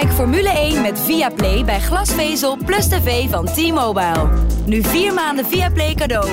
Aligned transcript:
Kijk 0.00 0.12
Formule 0.12 0.48
1 0.48 0.82
met 0.82 1.00
Viaplay 1.00 1.64
bij 1.64 1.80
glasvezel 1.80 2.56
plus 2.56 2.88
tv 2.88 3.28
van 3.28 3.46
T-Mobile. 3.46 4.28
Nu 4.66 4.82
vier 4.82 5.14
maanden 5.14 5.46
Viaplay 5.46 5.94
cadeau. 5.94 6.28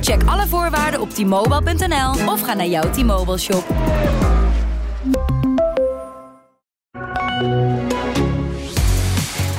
Check 0.00 0.22
alle 0.24 0.46
voorwaarden 0.46 1.00
op 1.00 1.10
t-mobile.nl 1.10 2.32
of 2.32 2.40
ga 2.40 2.54
naar 2.54 2.66
jouw 2.66 2.90
T-Mobile 2.90 3.38
shop. 3.38 3.64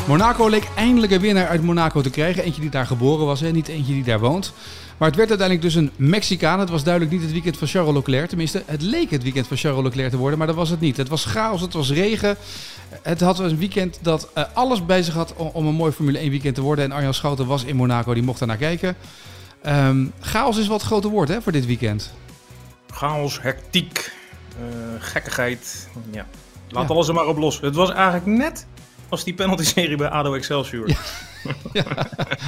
Monaco 0.07 0.49
leek 0.49 0.67
eindelijk 0.75 1.11
een 1.11 1.21
winnaar 1.21 1.47
uit 1.47 1.63
Monaco 1.63 2.01
te 2.01 2.09
krijgen. 2.09 2.43
Eentje 2.43 2.61
die 2.61 2.69
daar 2.69 2.85
geboren 2.85 3.25
was, 3.25 3.39
hè? 3.39 3.51
niet 3.51 3.67
eentje 3.67 3.93
die 3.93 4.03
daar 4.03 4.19
woont. 4.19 4.53
Maar 4.97 5.07
het 5.07 5.17
werd 5.17 5.29
uiteindelijk 5.29 5.67
dus 5.67 5.75
een 5.75 5.91
Mexicaan. 5.95 6.59
Het 6.59 6.69
was 6.69 6.83
duidelijk 6.83 7.13
niet 7.13 7.23
het 7.23 7.31
weekend 7.31 7.57
van 7.57 7.67
Charles 7.67 7.93
Leclerc. 7.93 8.27
Tenminste, 8.27 8.63
het 8.65 8.81
leek 8.81 9.09
het 9.09 9.23
weekend 9.23 9.47
van 9.47 9.57
Charles 9.57 9.83
Leclerc 9.83 10.09
te 10.09 10.17
worden, 10.17 10.37
maar 10.37 10.47
dat 10.47 10.55
was 10.55 10.69
het 10.69 10.79
niet. 10.79 10.97
Het 10.97 11.09
was 11.09 11.25
chaos, 11.25 11.61
het 11.61 11.73
was 11.73 11.91
regen. 11.91 12.37
Het 13.01 13.19
had 13.19 13.39
een 13.39 13.57
weekend 13.57 13.99
dat 14.01 14.29
uh, 14.37 14.43
alles 14.53 14.85
bij 14.85 15.03
zich 15.03 15.13
had 15.13 15.33
om, 15.35 15.49
om, 15.53 15.67
een 15.67 15.73
mooi 15.73 15.91
Formule 15.91 16.17
1 16.17 16.29
weekend 16.29 16.55
te 16.55 16.61
worden. 16.61 16.85
En 16.85 16.91
Arjan 16.91 17.13
Schouten 17.13 17.45
was 17.45 17.63
in 17.63 17.75
Monaco, 17.75 18.13
die 18.13 18.23
mocht 18.23 18.39
daar 18.39 18.47
naar 18.47 18.57
kijken. 18.57 18.95
Um, 19.67 20.13
chaos 20.19 20.57
is 20.57 20.67
wat 20.67 20.81
groter 20.81 21.09
woord 21.09 21.29
hè, 21.29 21.41
voor 21.41 21.51
dit 21.51 21.65
weekend. 21.65 22.13
Chaos, 22.91 23.41
hectiek, 23.41 24.11
uh, 24.59 24.65
gekkigheid. 24.99 25.89
Ja. 26.11 26.25
Laat 26.69 26.87
ja. 26.87 26.93
alles 26.93 27.07
er 27.07 27.13
maar 27.13 27.27
op 27.27 27.37
los. 27.37 27.59
Het 27.61 27.75
was 27.75 27.91
eigenlijk 27.91 28.25
net 28.25 28.67
als 29.09 29.23
die 29.23 29.33
penalty-serie 29.33 29.97
bij 29.97 30.09
ADO 30.09 30.33
Excelsior. 30.33 30.89
Ja. 30.89 30.95
ja, 31.73 31.83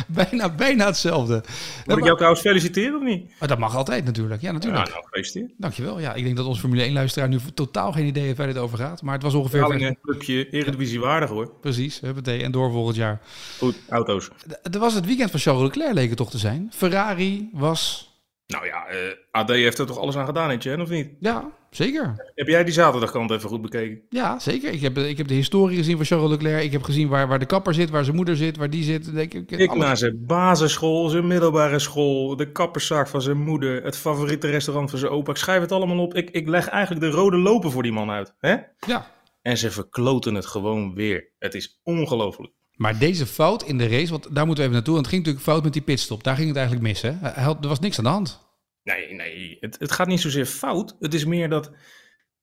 bijna, 0.08 0.50
bijna 0.56 0.86
hetzelfde. 0.86 1.44
Moet 1.86 1.98
ik 1.98 2.04
jou 2.04 2.16
trouwens 2.16 2.42
feliciteren 2.42 2.96
of 2.96 3.04
niet? 3.04 3.32
Maar 3.40 3.48
dat 3.48 3.58
mag 3.58 3.76
altijd 3.76 4.06
natuurlijk. 4.06 4.42
Ja, 4.42 4.52
natuurlijk. 4.52 4.86
Ja, 4.88 4.92
nou, 4.92 5.04
gefeliciteerd. 5.04 5.52
Dankjewel. 5.58 6.00
Ja, 6.00 6.14
ik 6.14 6.24
denk 6.24 6.36
dat 6.36 6.46
onze 6.46 6.60
Formule 6.60 6.90
1-luisteraar 6.90 7.28
nu 7.28 7.40
totaal 7.54 7.92
geen 7.92 8.06
idee 8.06 8.24
heeft 8.24 8.38
waar 8.38 8.48
dit 8.48 8.58
over 8.58 8.78
gaat. 8.78 9.02
Maar 9.02 9.14
het 9.14 9.24
was 9.24 9.34
ongeveer... 9.34 9.64
Alleen 9.64 9.82
een 9.82 9.98
clubje 10.02 10.50
Eredivisie 10.50 11.00
waardig 11.00 11.30
hoor. 11.30 11.52
Precies, 11.62 12.00
huppatee. 12.00 12.44
En 12.44 12.52
door 12.52 12.72
volgend 12.72 12.96
jaar. 12.96 13.22
Goed, 13.58 13.76
auto's. 13.90 14.30
Het 14.62 14.78
was 14.78 14.94
het 14.94 15.06
weekend 15.06 15.32
van 15.32 15.40
Charles 15.40 15.64
Leclerc 15.64 15.94
leek 15.94 16.10
het 16.10 16.18
toch 16.18 16.30
te 16.30 16.38
zijn. 16.38 16.72
Ferrari 16.74 17.50
was... 17.54 18.08
Nou 18.48 18.66
ja, 18.66 18.92
uh, 18.92 18.98
AD 19.32 19.50
heeft 19.50 19.78
er 19.78 19.86
toch 19.86 19.98
alles 19.98 20.16
aan 20.16 20.26
gedaan, 20.26 20.50
Etienne, 20.50 20.84
of 20.84 20.90
niet? 20.90 21.10
Ja, 21.20 21.52
zeker. 21.70 22.32
Heb 22.36 22.48
jij 22.48 22.64
die 22.64 22.74
zaterdagkant 22.74 23.32
even 23.32 23.50
goed 23.50 23.62
bekeken? 23.62 24.02
Ja, 24.10 24.40
zeker. 24.40 24.72
Ik 24.72 24.82
heb, 24.82 24.98
ik 24.98 25.18
heb 25.18 25.28
de 25.28 25.34
historie 25.34 25.78
gezien 25.78 25.96
van 25.98 26.06
Charles 26.06 26.30
Leclerc. 26.30 26.64
Ik 26.64 26.72
heb 26.72 26.84
gezien 26.84 27.08
waar, 27.08 27.28
waar 27.28 27.40
de 27.40 27.46
kapper 27.46 27.74
zit, 27.74 27.90
waar 27.90 28.04
zijn 28.04 28.16
moeder 28.16 28.36
zit, 28.36 28.58
waar 28.58 28.70
die 28.70 28.84
zit. 28.84 29.14
Denk 29.14 29.34
ik, 29.34 29.52
ik 29.52 29.74
naar 29.74 29.98
zijn 29.98 30.26
basisschool, 30.26 31.10
zijn 31.10 31.28
middelbare 31.28 31.80
school, 31.80 32.36
de 32.36 32.52
kapperszaak 32.52 33.08
van 33.08 33.22
zijn 33.22 33.38
moeder, 33.38 33.84
het 33.84 33.98
favoriete 33.98 34.48
restaurant 34.50 34.90
van 34.90 35.00
zijn 35.00 35.12
opa. 35.12 35.32
Ik 35.32 35.38
schrijf 35.38 35.62
het 35.62 35.72
allemaal 35.72 36.00
op. 36.00 36.16
Ik, 36.16 36.30
ik 36.30 36.48
leg 36.48 36.68
eigenlijk 36.68 37.12
de 37.12 37.18
rode 37.18 37.38
lopen 37.38 37.72
voor 37.72 37.84
die 37.84 37.92
man 37.92 38.10
uit. 38.10 38.34
Hè? 38.40 38.56
Ja. 38.88 39.12
En 39.42 39.58
ze 39.58 39.72
verkloten 39.72 40.36
het 40.36 40.46
gewoon 40.46 40.94
weer. 40.94 41.32
Het 41.40 41.54
is 41.54 41.80
ongelooflijk. 41.84 42.54
Maar 42.76 43.00
deze 43.00 43.26
fout 43.26 43.64
in 43.64 43.78
de 43.78 43.88
race, 43.88 44.12
want 44.12 44.36
daar 44.36 44.46
moeten 44.46 44.64
we 44.64 44.70
even 44.70 44.72
naartoe. 44.72 44.94
Want 44.94 45.06
het 45.06 45.16
ging 45.16 45.26
natuurlijk 45.26 45.52
fout 45.52 45.64
met 45.64 45.74
die 45.74 45.82
pitstop. 45.82 46.24
Daar 46.24 46.36
ging 46.36 46.48
het 46.48 46.58
eigenlijk 46.58 46.88
mis. 46.88 47.02
Hè? 47.02 47.10
Er 47.10 47.68
was 47.68 47.80
niks 47.80 47.98
aan 47.98 48.04
de 48.04 48.10
hand. 48.10 48.49
Nee, 48.84 49.14
nee. 49.14 49.58
Het, 49.60 49.80
het 49.80 49.92
gaat 49.92 50.08
niet 50.08 50.22
zozeer 50.22 50.46
fout. 50.46 50.96
Het 51.00 51.14
is 51.14 51.26
meer 51.26 51.50
dat 51.50 51.72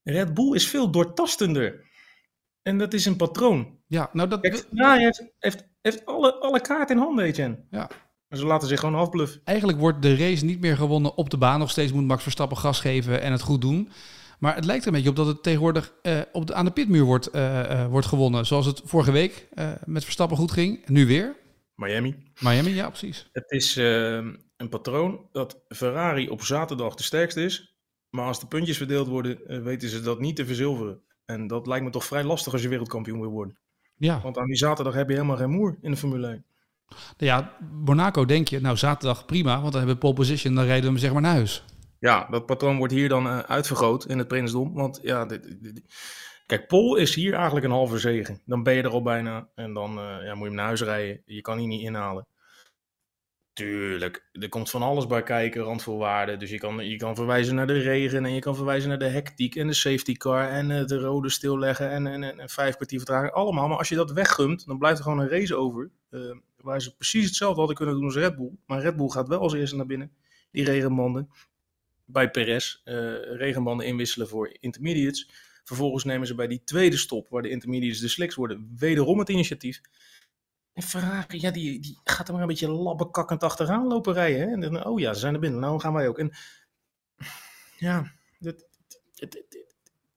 Red 0.03 0.35
Bull 0.35 0.55
is 0.55 0.69
veel 0.69 0.91
doortastender. 0.91 1.85
En 2.63 2.79
dat 2.79 2.95
is 2.95 3.07
een 3.07 3.17
patroon. 3.17 3.79
Ja, 3.87 4.11
nou 4.13 4.29
dat... 4.29 4.41
Kijk, 4.41 4.67
heeft, 4.99 5.25
heeft, 5.39 5.69
heeft 5.83 6.07
alle, 6.07 6.35
alle 6.35 6.61
kaarten 6.61 6.97
in 6.97 7.03
handen, 7.03 7.25
Etienne. 7.25 7.65
Ja. 7.71 7.91
Maar 8.29 8.39
ze 8.39 8.47
laten 8.47 8.69
zich 8.69 8.81
gewoon 8.81 9.01
afbluffen. 9.01 9.41
Eigenlijk 9.45 9.79
wordt 9.79 10.03
de 10.03 10.17
race 10.17 10.45
niet 10.45 10.61
meer 10.61 10.77
gewonnen 10.77 11.17
op 11.17 11.31
de 11.31 11.37
baan. 11.37 11.59
Nog 11.59 11.71
steeds 11.71 11.93
moet 11.93 12.05
Max 12.05 12.23
Verstappen 12.23 12.57
gas 12.57 12.81
geven 12.81 13.21
en 13.21 13.33
het 13.33 13.41
goed 13.41 13.61
doen. 13.61 13.89
Maar 14.39 14.55
het 14.55 14.65
lijkt 14.65 14.83
er 14.83 14.89
een 14.89 14.95
beetje 14.95 15.11
op 15.11 15.17
dat 15.17 15.27
het 15.27 15.43
tegenwoordig 15.43 15.95
uh, 16.03 16.21
op 16.33 16.47
de, 16.47 16.55
aan 16.55 16.65
de 16.65 16.71
pitmuur 16.71 17.05
wordt, 17.05 17.35
uh, 17.35 17.43
uh, 17.71 17.87
wordt 17.87 18.07
gewonnen. 18.07 18.47
Zoals 18.47 18.67
het 18.67 18.83
vorige 18.85 19.13
week 19.13 19.49
met 19.85 20.05
Verstappen 20.05 20.37
goed 20.37 20.53
ging. 20.53 20.87
Nu 20.89 21.07
weer. 21.07 21.37
Miami. 21.75 22.17
Miami, 22.41 22.75
ja, 22.75 22.89
precies. 22.89 23.29
Het 23.33 23.51
is 23.51 23.75
een 24.57 24.69
patroon 24.69 25.29
dat 25.33 25.65
Ferrari 25.69 26.29
op 26.29 26.43
zaterdag 26.43 26.95
de 26.95 27.03
sterkste 27.03 27.45
is. 27.45 27.77
Maar 28.11 28.27
als 28.27 28.41
de 28.41 28.47
puntjes 28.47 28.77
verdeeld 28.77 29.07
worden, 29.07 29.63
weten 29.65 29.89
ze 29.89 30.01
dat 30.01 30.21
niet 30.21 30.37
te 30.37 30.47
verzilveren. 30.47 31.01
En 31.25 31.47
dat 31.47 31.67
lijkt 31.67 31.85
me 31.85 31.91
toch 31.91 32.05
vrij 32.05 32.25
lastig 32.25 32.53
als 32.53 32.63
je 32.63 32.69
wereldkampioen 32.69 33.21
wil 33.21 33.31
worden. 33.31 33.59
Ja. 33.97 34.21
Want 34.21 34.39
aan 34.39 34.47
die 34.47 34.57
zaterdag 34.57 34.95
heb 34.95 35.09
je 35.09 35.15
helemaal 35.15 35.37
geen 35.37 35.51
moer 35.51 35.79
in 35.81 35.91
de 35.91 35.97
Formule 35.97 36.27
1. 36.27 36.45
Ja, 37.17 37.57
Monaco 37.85 38.25
denk 38.25 38.49
je, 38.49 38.61
nou 38.61 38.77
zaterdag 38.77 39.25
prima, 39.25 39.61
want 39.61 39.73
dan 39.73 39.77
hebben 39.77 39.95
we 39.95 40.01
pole 40.01 40.15
position, 40.15 40.55
dan 40.55 40.65
rijden 40.65 40.85
we 40.85 40.91
hem 40.91 40.99
zeg 40.99 41.13
maar 41.13 41.23
naar 41.23 41.35
huis. 41.35 41.65
Ja, 41.99 42.27
dat 42.31 42.47
patroon 42.47 42.77
wordt 42.77 42.93
hier 42.93 43.09
dan 43.09 43.27
uh, 43.27 43.39
uitvergroot 43.39 44.07
in 44.07 44.19
het 44.19 44.29
Prinsdom. 44.29 44.75
Want 44.75 44.99
ja, 45.03 45.25
dit, 45.25 45.63
dit, 45.63 45.83
kijk, 46.47 46.67
Pol 46.67 46.97
is 46.97 47.15
hier 47.15 47.35
eigenlijk 47.35 47.67
een 47.67 47.73
halve 47.73 47.99
zegen. 47.99 48.41
Dan 48.45 48.63
ben 48.63 48.75
je 48.75 48.83
er 48.83 48.91
al 48.91 49.03
bijna 49.03 49.49
en 49.55 49.73
dan 49.73 49.99
uh, 49.99 50.25
ja, 50.25 50.35
moet 50.35 50.43
je 50.43 50.47
hem 50.47 50.55
naar 50.55 50.67
huis 50.67 50.83
rijden. 50.83 51.23
Je 51.25 51.41
kan 51.41 51.59
die 51.59 51.67
niet 51.67 51.83
inhalen. 51.83 52.27
Tuurlijk, 53.57 54.29
er 54.33 54.49
komt 54.49 54.71
van 54.71 54.83
alles 54.83 55.07
bij 55.07 55.23
kijken, 55.23 55.63
randvoorwaarden. 55.63 56.39
Dus 56.39 56.51
je 56.51 56.59
kan, 56.59 56.89
je 56.89 56.97
kan 56.97 57.15
verwijzen 57.15 57.55
naar 57.55 57.67
de 57.67 57.79
regen 57.79 58.25
en 58.25 58.35
je 58.35 58.41
kan 58.41 58.57
verwijzen 58.57 58.89
naar 58.89 58.99
de 58.99 59.09
hectiek 59.09 59.57
en 59.57 59.67
de 59.67 59.73
safety 59.73 60.13
car 60.13 60.49
en 60.49 60.71
uh, 60.71 60.85
de 60.85 60.99
rode 60.99 61.31
stilleggen 61.31 61.91
en, 61.91 62.07
en, 62.07 62.39
en, 62.39 62.49
vijf 62.49 62.75
kwartier 62.75 62.99
vertraging. 62.99 63.33
Allemaal, 63.33 63.69
maar 63.69 63.79
als 63.79 63.89
je 63.89 63.95
dat 63.95 64.13
weggumt, 64.13 64.67
dan 64.67 64.79
blijft 64.79 64.99
er 64.99 65.05
gewoon 65.05 65.19
een 65.19 65.29
race 65.29 65.57
over. 65.57 65.91
Uh, 66.11 66.37
waar 66.57 66.81
ze 66.83 66.97
precies 66.97 67.25
hetzelfde 67.25 67.59
hadden 67.59 67.77
kunnen 67.77 67.95
doen 67.95 68.05
als 68.05 68.15
Red 68.15 68.37
Bull. 68.37 68.51
Maar 68.67 68.81
Red 68.81 68.97
Bull 68.97 69.09
gaat 69.09 69.29
wel 69.29 69.41
als 69.41 69.55
eerste 69.55 69.77
naar 69.77 69.87
binnen, 69.87 70.13
die 70.51 70.65
regenbanden 70.65 71.31
bij 72.05 72.31
Perez 72.31 72.81
uh, 72.85 72.95
regenbanden 73.37 73.87
inwisselen 73.87 74.29
voor 74.29 74.57
intermediates. 74.61 75.31
Vervolgens 75.65 76.05
nemen 76.05 76.27
ze 76.27 76.35
bij 76.35 76.47
die 76.47 76.63
tweede 76.65 76.97
stop, 76.97 77.29
waar 77.29 77.43
de 77.43 77.51
intermediates 77.51 78.01
de 78.01 78.09
slicks 78.09 78.35
worden, 78.35 78.75
wederom 78.79 79.19
het 79.19 79.29
initiatief. 79.29 79.81
En 80.77 80.83
Ferrari, 80.83 81.41
ja, 81.41 81.51
die, 81.51 81.81
die 81.81 82.01
gaat 82.05 82.27
er 82.27 82.33
maar 82.33 82.43
een 82.43 82.49
beetje 82.49 82.71
labbenkakkend 82.71 83.43
achteraan 83.43 83.87
lopen 83.87 84.13
rijden. 84.13 84.41
Hè? 84.41 84.53
En 84.53 84.61
dan, 84.61 84.85
oh 84.85 85.01
ja, 85.01 85.15
ze 85.15 85.21
zijn 85.21 85.35
er 85.35 85.41
binnen, 85.41 85.61
nou 85.61 85.81
gaan 85.81 85.93
wij 85.93 86.09
ook. 86.09 86.19
En 86.19 86.33
ja, 87.77 88.13
dat, 88.39 88.67
dat, 89.15 89.37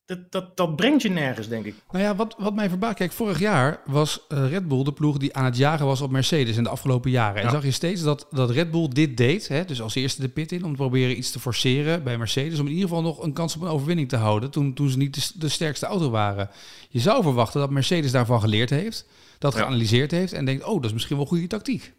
dat, 0.09 0.31
dat, 0.31 0.57
dat 0.57 0.75
brengt 0.75 1.01
je 1.01 1.09
nergens, 1.09 1.47
denk 1.47 1.65
ik. 1.65 1.75
Nou 1.91 2.03
ja, 2.03 2.15
wat, 2.15 2.35
wat 2.37 2.53
mij 2.53 2.69
verbaast, 2.69 2.95
kijk, 2.95 3.11
vorig 3.11 3.39
jaar 3.39 3.81
was 3.85 4.25
uh, 4.29 4.49
Red 4.49 4.67
Bull 4.67 4.83
de 4.83 4.93
ploeg 4.93 5.17
die 5.17 5.35
aan 5.35 5.45
het 5.45 5.57
jagen 5.57 5.85
was 5.85 6.01
op 6.01 6.11
Mercedes 6.11 6.57
in 6.57 6.63
de 6.63 6.69
afgelopen 6.69 7.11
jaren. 7.11 7.41
Ja. 7.41 7.47
En 7.47 7.51
zag 7.51 7.63
je 7.63 7.71
steeds 7.71 8.01
dat, 8.01 8.27
dat 8.31 8.49
Red 8.49 8.71
Bull 8.71 8.87
dit 8.87 9.17
deed, 9.17 9.47
hè, 9.47 9.65
dus 9.65 9.81
als 9.81 9.95
eerste 9.95 10.21
de 10.21 10.29
pit 10.29 10.51
in, 10.51 10.63
om 10.63 10.71
te 10.71 10.77
proberen 10.77 11.17
iets 11.17 11.31
te 11.31 11.39
forceren 11.39 12.03
bij 12.03 12.17
Mercedes, 12.17 12.59
om 12.59 12.65
in 12.65 12.71
ieder 12.71 12.87
geval 12.87 13.03
nog 13.03 13.23
een 13.23 13.33
kans 13.33 13.55
op 13.55 13.61
een 13.61 13.67
overwinning 13.67 14.09
te 14.09 14.15
houden, 14.15 14.51
toen, 14.51 14.73
toen 14.73 14.89
ze 14.89 14.97
niet 14.97 15.13
de, 15.13 15.39
de 15.39 15.49
sterkste 15.49 15.85
auto 15.85 16.09
waren. 16.09 16.49
Je 16.89 16.99
zou 16.99 17.23
verwachten 17.23 17.59
dat 17.59 17.69
Mercedes 17.69 18.11
daarvan 18.11 18.41
geleerd 18.41 18.69
heeft, 18.69 19.07
dat 19.37 19.53
ja. 19.53 19.59
geanalyseerd 19.59 20.11
heeft 20.11 20.33
en 20.33 20.45
denkt, 20.45 20.63
oh, 20.63 20.75
dat 20.75 20.85
is 20.85 20.93
misschien 20.93 21.17
wel 21.17 21.25
goede 21.25 21.47
tactiek. 21.47 21.93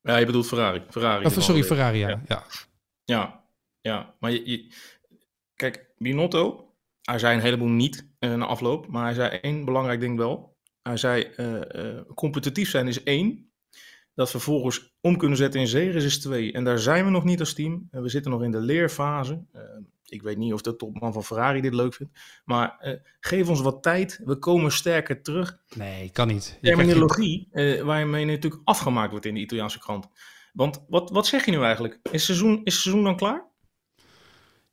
Ja, 0.00 0.16
je 0.16 0.26
bedoelt 0.26 0.46
Ferrari. 0.46 0.82
Ferrari 0.90 1.24
of, 1.24 1.36
sorry, 1.38 1.64
Ferrari, 1.64 1.98
ja. 1.98 2.08
Ja, 2.08 2.20
ja. 2.24 2.42
ja, 3.04 3.44
ja. 3.80 4.14
maar 4.20 4.30
je, 4.30 4.50
je, 4.50 4.74
kijk, 5.54 5.86
Binotto, 5.98 6.71
hij 7.02 7.18
zei 7.18 7.34
een 7.34 7.42
heleboel 7.42 7.68
niet 7.68 8.08
uh, 8.20 8.34
na 8.34 8.46
afloop, 8.46 8.86
maar 8.86 9.04
hij 9.04 9.14
zei 9.14 9.28
één 9.28 9.64
belangrijk 9.64 10.00
ding 10.00 10.16
wel. 10.16 10.56
Hij 10.82 10.96
zei: 10.96 11.28
uh, 11.36 11.54
uh, 11.54 12.00
competitief 12.14 12.70
zijn 12.70 12.88
is 12.88 13.02
één. 13.02 13.50
Dat 14.14 14.30
vervolgens 14.30 14.94
om 15.00 15.16
kunnen 15.16 15.36
zetten 15.36 15.60
in 15.60 15.66
zegens 15.66 16.04
is 16.04 16.20
twee. 16.20 16.52
En 16.52 16.64
daar 16.64 16.78
zijn 16.78 17.04
we 17.04 17.10
nog 17.10 17.24
niet 17.24 17.40
als 17.40 17.54
team. 17.54 17.88
We 17.90 18.08
zitten 18.08 18.30
nog 18.30 18.42
in 18.42 18.50
de 18.50 18.60
leerfase. 18.60 19.44
ik 20.04 20.22
weet 20.22 20.36
niet 20.36 20.52
of 20.52 20.62
de 20.62 20.76
topman 20.76 21.12
van 21.12 21.24
Ferrari 21.24 21.60
dit 21.60 21.74
leuk 21.74 21.94
vindt. 21.94 22.18
Maar 22.44 22.98
geef 23.20 23.48
ons 23.48 23.60
wat 23.60 23.82
tijd. 23.82 24.20
We 24.24 24.36
komen 24.36 24.72
sterker 24.72 25.22
terug. 25.22 25.58
Nee, 25.74 26.10
kan 26.10 26.28
niet. 26.28 26.58
Je 26.60 26.68
Terminologie 26.68 27.48
je... 27.52 27.84
waarmee 27.84 28.24
natuurlijk 28.24 28.62
afgemaakt 28.64 29.10
wordt 29.10 29.26
in 29.26 29.34
de 29.34 29.40
Italiaanse 29.40 29.78
krant. 29.78 30.08
Want 30.52 30.84
wat, 30.88 31.10
wat 31.10 31.26
zeg 31.26 31.44
je 31.44 31.50
nu 31.50 31.62
eigenlijk? 31.62 31.98
Is 32.10 32.24
seizoen, 32.24 32.60
is 32.64 32.72
het 32.72 32.82
seizoen 32.82 33.04
dan 33.04 33.16
klaar? 33.16 33.51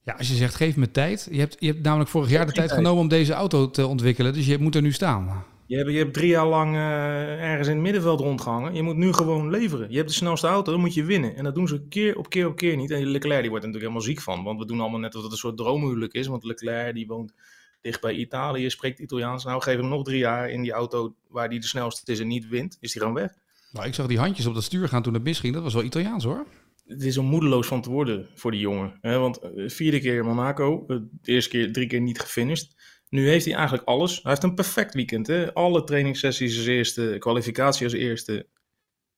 Ja, 0.09 0.15
als 0.17 0.27
je 0.27 0.35
zegt 0.35 0.55
geef 0.55 0.75
me 0.75 0.91
tijd. 0.91 1.27
Je 1.31 1.39
hebt, 1.39 1.55
je 1.59 1.67
hebt 1.67 1.81
namelijk 1.81 2.09
vorig 2.09 2.29
jaar 2.29 2.45
de 2.45 2.51
tijd, 2.51 2.71
genomen 2.71 3.01
om 3.01 3.07
deze 3.07 3.33
auto 3.33 3.69
te 3.69 3.87
ontwikkelen. 3.87 4.33
Dus 4.33 4.45
je 4.45 4.57
moet 4.57 4.75
er 4.75 4.81
nu 4.81 4.91
staan. 4.91 5.43
Je 5.65 5.77
hebt, 5.77 5.89
je 5.89 5.97
hebt 5.97 6.13
drie 6.13 6.27
jaar 6.27 6.47
lang 6.47 6.75
uh, 6.75 7.43
ergens 7.43 7.67
in 7.67 7.73
het 7.73 7.83
middenveld 7.83 8.19
rondgehangen. 8.19 8.73
Je 8.73 8.81
moet 8.81 8.95
nu 8.95 9.13
gewoon 9.13 9.49
leveren. 9.49 9.89
Je 9.89 9.97
hebt 9.97 10.09
de 10.09 10.15
snelste 10.15 10.47
auto, 10.47 10.71
dan 10.71 10.79
moet 10.79 10.93
je 10.93 11.03
winnen. 11.03 11.35
En 11.35 11.43
dat 11.43 11.55
doen 11.55 11.67
ze 11.67 11.81
keer 11.89 12.17
op 12.17 12.29
keer 12.29 12.47
op 12.47 12.55
keer 12.55 12.75
niet. 12.75 12.91
En 12.91 13.05
Leclerc 13.05 13.41
die 13.41 13.49
wordt 13.49 13.65
er 13.65 13.71
natuurlijk 13.71 13.75
helemaal 13.75 14.01
ziek 14.01 14.21
van. 14.21 14.43
Want 14.43 14.59
we 14.59 14.65
doen 14.65 14.79
allemaal 14.79 14.99
net 14.99 15.11
dat 15.11 15.23
het 15.23 15.31
een 15.31 15.37
soort 15.37 15.57
droomhuwelijk 15.57 16.13
is. 16.13 16.27
Want 16.27 16.43
Leclerc 16.43 16.93
die 16.93 17.07
woont 17.07 17.33
dicht 17.81 18.01
bij 18.01 18.13
Italië, 18.13 18.69
spreekt 18.69 18.99
Italiaans. 18.99 19.43
Nou, 19.43 19.61
geef 19.61 19.77
hem 19.77 19.89
nog 19.89 20.03
drie 20.03 20.19
jaar 20.19 20.49
in 20.49 20.61
die 20.61 20.71
auto 20.71 21.15
waar 21.27 21.47
hij 21.47 21.59
de 21.59 21.67
snelste 21.67 22.11
is 22.11 22.19
en 22.19 22.27
niet 22.27 22.47
wint. 22.47 22.77
Is 22.79 22.93
hij 22.93 23.01
gewoon 23.01 23.21
weg. 23.21 23.31
Nou, 23.71 23.87
ik 23.87 23.93
zag 23.93 24.07
die 24.07 24.19
handjes 24.19 24.45
op 24.45 24.53
dat 24.53 24.63
stuur 24.63 24.87
gaan 24.87 25.01
toen 25.01 25.13
het 25.13 25.23
misging. 25.23 25.53
Dat 25.53 25.63
was 25.63 25.73
wel 25.73 25.83
Italiaans 25.83 26.23
hoor 26.23 26.45
het 26.89 27.03
is 27.03 27.17
om 27.17 27.25
moedeloos 27.25 27.67
van 27.67 27.81
te 27.81 27.89
worden 27.89 28.29
voor 28.35 28.51
die 28.51 28.59
jongen. 28.59 28.97
Hè? 29.01 29.17
Want 29.17 29.41
de 29.41 29.69
vierde 29.69 29.99
keer 29.99 30.25
Monaco, 30.25 30.83
de 30.87 31.09
eerste 31.23 31.49
keer 31.49 31.71
drie 31.71 31.87
keer 31.87 32.01
niet 32.01 32.19
gefinished. 32.19 32.75
Nu 33.09 33.29
heeft 33.29 33.45
hij 33.45 33.53
eigenlijk 33.53 33.87
alles. 33.87 34.13
Hij 34.21 34.31
heeft 34.31 34.43
een 34.43 34.55
perfect 34.55 34.93
weekend. 34.93 35.27
Hè? 35.27 35.53
Alle 35.53 35.83
trainingssessies 35.83 36.57
als 36.57 36.65
eerste, 36.65 37.15
kwalificatie 37.19 37.85
als 37.85 37.93
eerste. 37.93 38.47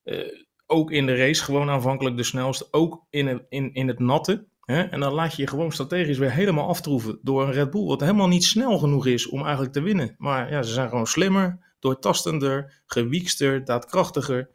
Uh, 0.03 0.19
ook 0.65 0.91
in 0.91 1.05
de 1.05 1.15
race 1.15 1.43
gewoon 1.43 1.69
aanvankelijk 1.69 2.17
de 2.17 2.23
snelste. 2.23 2.67
Ook 2.71 3.05
in 3.09 3.27
het, 3.27 3.45
in, 3.49 3.73
in 3.73 3.87
het 3.87 3.99
natte. 3.99 4.47
Hè? 4.61 4.81
En 4.81 4.99
dan 4.99 5.13
laat 5.13 5.35
je 5.35 5.41
je 5.41 5.47
gewoon 5.47 5.71
strategisch 5.71 6.17
weer 6.17 6.31
helemaal 6.31 6.67
aftroeven 6.67 7.19
door 7.21 7.43
een 7.43 7.51
Red 7.51 7.71
Bull, 7.71 7.85
wat 7.85 8.01
helemaal 8.01 8.27
niet 8.27 8.43
snel 8.43 8.77
genoeg 8.77 9.05
is 9.07 9.27
om 9.27 9.41
eigenlijk 9.41 9.73
te 9.73 9.81
winnen. 9.81 10.15
Maar 10.17 10.51
ja, 10.51 10.63
ze 10.63 10.73
zijn 10.73 10.89
gewoon 10.89 11.07
slimmer, 11.07 11.75
doortastender, 11.79 12.81
gewiekster, 12.85 13.65
daadkrachtiger. 13.65 14.49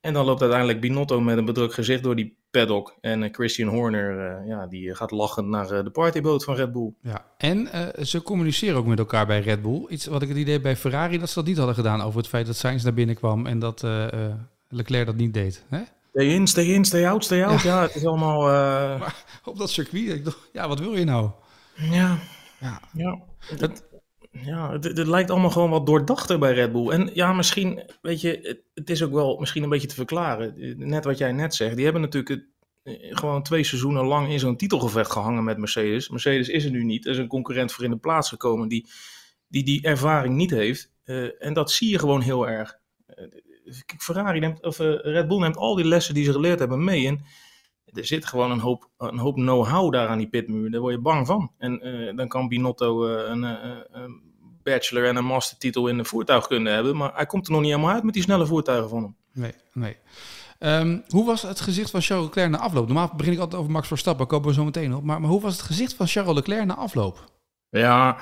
En 0.00 0.12
dan 0.12 0.24
loopt 0.24 0.40
uiteindelijk 0.40 0.80
Binotto 0.80 1.20
met 1.20 1.38
een 1.38 1.44
bedrukt 1.44 1.74
gezicht 1.74 2.02
door 2.02 2.16
die 2.16 2.36
paddock. 2.50 2.96
En 3.00 3.22
uh, 3.22 3.28
Christian 3.32 3.68
Horner, 3.68 4.40
uh, 4.40 4.48
ja, 4.48 4.66
die 4.66 4.94
gaat 4.94 5.10
lachend 5.10 5.48
naar 5.48 5.72
uh, 5.72 5.84
de 5.84 5.90
partyboot 5.90 6.44
van 6.44 6.54
Red 6.54 6.72
Bull. 6.72 6.92
Ja, 7.02 7.26
en 7.38 7.68
ze 8.06 8.22
communiceren 8.22 8.76
ook 8.76 8.86
met 8.86 8.98
elkaar 8.98 9.26
bij 9.26 9.40
Red 9.40 9.62
Bull. 9.62 9.86
Iets 9.88 10.06
wat 10.06 10.22
ik 10.22 10.28
het 10.28 10.36
idee 10.36 10.60
bij 10.60 10.76
Ferrari 10.76 11.18
dat 11.18 11.28
ze 11.28 11.34
dat 11.34 11.46
niet 11.46 11.56
hadden 11.56 11.74
gedaan 11.74 12.02
over 12.02 12.18
het 12.18 12.28
feit 12.28 12.46
dat 12.46 12.56
Sainz 12.56 12.84
naar 12.84 12.94
binnen 12.94 13.14
kwam 13.14 13.46
en 13.46 13.58
dat 13.58 13.86
Leclerc 14.68 15.06
dat 15.06 15.16
niet 15.16 15.34
deed. 15.34 15.64
Hè? 15.68 15.80
Stay 16.10 16.26
in, 16.26 16.46
stay 16.46 16.64
in, 16.64 16.84
stay 16.84 17.06
out, 17.06 17.24
stay 17.24 17.44
out. 17.44 17.62
Ja, 17.62 17.74
ja 17.74 17.82
het 17.82 17.94
is 17.94 18.06
allemaal... 18.06 18.40
Maar 18.98 19.24
op 19.44 19.58
dat 19.58 19.70
circuit, 19.70 20.08
ik 20.08 20.24
dacht, 20.24 20.38
ja, 20.52 20.68
wat 20.68 20.80
wil 20.80 20.96
je 20.96 21.04
nou? 21.04 21.30
Ja, 21.74 22.18
ja. 22.60 22.80
ja. 22.92 23.18
Het, 23.38 23.87
ja, 24.44 24.72
het, 24.72 24.84
het, 24.84 25.06
lijkt 25.06 25.30
allemaal 25.30 25.50
gewoon 25.50 25.70
wat 25.70 25.86
doordachter 25.86 26.38
bij 26.38 26.52
Red 26.52 26.72
Bull. 26.72 26.88
En 26.88 27.10
ja, 27.14 27.32
misschien, 27.32 27.82
weet 28.02 28.20
je, 28.20 28.60
het, 28.74 28.90
is 28.90 29.02
ook 29.02 29.12
wel 29.12 29.36
misschien 29.38 29.62
een 29.62 29.68
beetje 29.68 29.88
te 29.88 29.94
verklaren. 29.94 30.54
Net 30.76 31.04
wat 31.04 31.18
jij 31.18 31.32
net 31.32 31.54
zegt, 31.54 31.74
die 31.74 31.84
hebben 31.84 32.02
natuurlijk 32.02 32.46
gewoon 33.10 33.42
twee 33.42 33.64
seizoenen 33.64 34.04
lang 34.04 34.28
in 34.28 34.38
zo'n 34.38 34.56
titelgevecht 34.56 35.12
gehangen 35.12 35.44
met 35.44 35.58
Mercedes. 35.58 36.08
Mercedes 36.08 36.48
is 36.48 36.64
er 36.64 36.70
nu 36.70 36.84
niet. 36.84 37.04
Er 37.04 37.10
is 37.10 37.18
een 37.18 37.28
concurrent 37.28 37.72
voor 37.72 37.84
in 37.84 37.90
de 37.90 37.96
plaats 37.96 38.28
gekomen 38.28 38.68
die 38.68 38.88
die, 39.48 39.64
die 39.64 39.82
ervaring 39.82 40.36
niet 40.36 40.50
heeft. 40.50 40.92
Uh, 41.04 41.28
en 41.38 41.52
dat 41.52 41.70
zie 41.70 41.90
je 41.90 41.98
gewoon 41.98 42.20
heel 42.20 42.48
erg. 42.48 42.78
Uh, 43.18 43.26
Ferrari 43.98 44.40
neemt, 44.40 44.62
of 44.62 44.78
Red 44.78 45.28
Bull 45.28 45.38
neemt 45.38 45.56
al 45.56 45.74
die 45.74 45.84
lessen 45.84 46.14
die 46.14 46.24
ze 46.24 46.32
geleerd 46.32 46.58
hebben 46.58 46.84
mee. 46.84 47.06
En 47.06 47.24
er 47.84 48.06
zit 48.06 48.26
gewoon 48.26 48.50
een 48.50 48.58
hoop, 48.58 48.90
een 48.98 49.18
hoop 49.18 49.34
know-how 49.34 49.92
daar 49.92 50.08
aan 50.08 50.18
die 50.18 50.28
pitmuur. 50.28 50.70
Daar 50.70 50.80
word 50.80 50.94
je 50.94 51.00
bang 51.00 51.26
van. 51.26 51.52
En 51.58 51.80
dan 52.16 52.28
kan 52.28 52.48
Binotto 52.48 53.06
een 53.06 53.42
bachelor 54.70 55.06
en 55.06 55.16
een 55.16 55.24
mastertitel 55.24 55.86
in 55.86 55.96
de 55.96 56.04
voertuigkunde 56.04 56.70
hebben. 56.70 56.96
Maar 56.96 57.10
hij 57.14 57.26
komt 57.26 57.46
er 57.46 57.52
nog 57.52 57.60
niet 57.60 57.70
helemaal 57.70 57.94
uit 57.94 58.02
met 58.02 58.14
die 58.14 58.22
snelle 58.22 58.46
voertuigen 58.46 58.88
van 58.88 59.02
hem. 59.02 59.16
Nee, 59.32 59.52
nee. 59.72 59.96
Um, 60.58 61.04
hoe 61.08 61.26
was 61.26 61.42
het 61.42 61.60
gezicht 61.60 61.90
van 61.90 62.00
Charles 62.00 62.26
Leclerc 62.26 62.50
na 62.50 62.58
afloop? 62.58 62.86
Normaal 62.86 63.12
begin 63.16 63.32
ik 63.32 63.38
altijd 63.38 63.60
over 63.60 63.72
Max 63.72 63.88
Verstappen, 63.88 64.26
komen 64.26 64.48
we 64.48 64.54
zo 64.54 64.64
meteen 64.64 64.94
op. 64.94 65.02
Maar, 65.02 65.20
maar 65.20 65.30
hoe 65.30 65.40
was 65.40 65.52
het 65.52 65.62
gezicht 65.62 65.94
van 65.94 66.06
Charles 66.06 66.34
Leclerc 66.34 66.64
na 66.64 66.74
afloop? 66.74 67.24
Ja, 67.70 68.16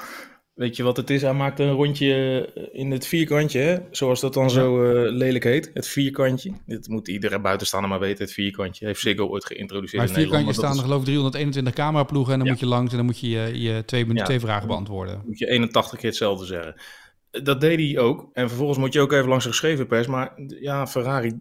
weet 0.57 0.77
je 0.77 0.83
wat 0.83 0.97
het 0.97 1.11
is? 1.11 1.23
Hij 1.23 1.33
maakte 1.33 1.63
een 1.63 1.73
rondje 1.73 2.51
in 2.73 2.91
het 2.91 3.07
vierkantje, 3.07 3.59
hè? 3.59 3.79
zoals 3.91 4.21
dat 4.21 4.35
dan 4.35 4.51
zo 4.51 4.83
uh, 4.85 5.13
lelijk 5.13 5.45
heet. 5.45 5.71
Het 5.75 5.87
vierkantje. 5.87 6.53
Dit 6.67 6.89
moet 6.89 7.09
iedereen 7.09 7.43
buitenstaander 7.43 7.91
maar 7.91 7.99
weten, 7.99 8.25
het 8.25 8.33
vierkantje. 8.33 8.87
Heeft 8.87 9.01
Ziggo 9.01 9.27
ooit 9.27 9.45
geïntroduceerd 9.45 10.03
maar 10.03 10.13
het 10.13 10.21
vierkantje 10.21 10.53
staan 10.53 10.77
er 10.77 10.83
geloof 10.83 10.99
ik 10.99 11.05
321 11.05 11.75
cameraploegen 11.75 12.33
en 12.33 12.39
dan 12.39 12.47
ja. 12.47 12.53
moet 12.53 12.63
je 12.63 12.69
langs 12.69 12.91
en 12.91 12.97
dan 12.97 13.07
moet 13.07 13.21
je 13.21 13.29
je, 13.29 13.61
je 13.61 13.85
twee, 13.85 14.01
minuten, 14.01 14.23
ja. 14.23 14.25
twee 14.25 14.41
vragen 14.41 14.69
beantwoorden. 14.69 15.23
moet 15.27 15.39
je 15.39 15.47
81 15.47 15.99
keer 15.99 16.09
hetzelfde 16.09 16.47
zeggen. 16.47 16.75
Dat 17.31 17.61
deed 17.61 17.79
hij 17.79 17.99
ook. 18.03 18.29
En 18.33 18.49
vervolgens 18.49 18.79
moet 18.79 18.93
je 18.93 19.01
ook 19.01 19.13
even 19.13 19.29
langs 19.29 19.45
de 19.45 19.51
geschreven 19.51 19.87
pers. 19.87 20.07
Maar 20.07 20.33
ja, 20.61 20.87
Ferrari 20.87 21.41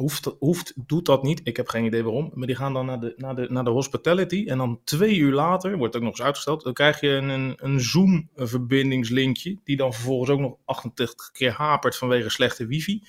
hoeft, 0.00 0.34
hoeft, 0.38 0.72
doet 0.76 1.06
dat 1.06 1.22
niet. 1.22 1.40
Ik 1.44 1.56
heb 1.56 1.68
geen 1.68 1.84
idee 1.84 2.02
waarom. 2.02 2.30
Maar 2.34 2.46
die 2.46 2.56
gaan 2.56 2.72
dan 2.72 2.86
naar 2.86 3.00
de, 3.00 3.14
naar 3.16 3.34
de, 3.34 3.46
naar 3.50 3.64
de 3.64 3.70
hospitality. 3.70 4.44
En 4.46 4.58
dan 4.58 4.80
twee 4.84 5.16
uur 5.16 5.32
later, 5.32 5.76
wordt 5.76 5.96
ook 5.96 6.02
nog 6.02 6.10
eens 6.10 6.22
uitgesteld, 6.22 6.62
dan 6.64 6.72
krijg 6.72 7.00
je 7.00 7.08
een, 7.08 7.54
een 7.56 7.80
Zoom-verbindingslinkje. 7.80 9.58
Die 9.64 9.76
dan 9.76 9.92
vervolgens 9.92 10.30
ook 10.30 10.40
nog 10.40 10.56
88 10.64 11.30
keer 11.30 11.52
hapert 11.52 11.96
vanwege 11.96 12.28
slechte 12.28 12.66
wifi. 12.66 13.02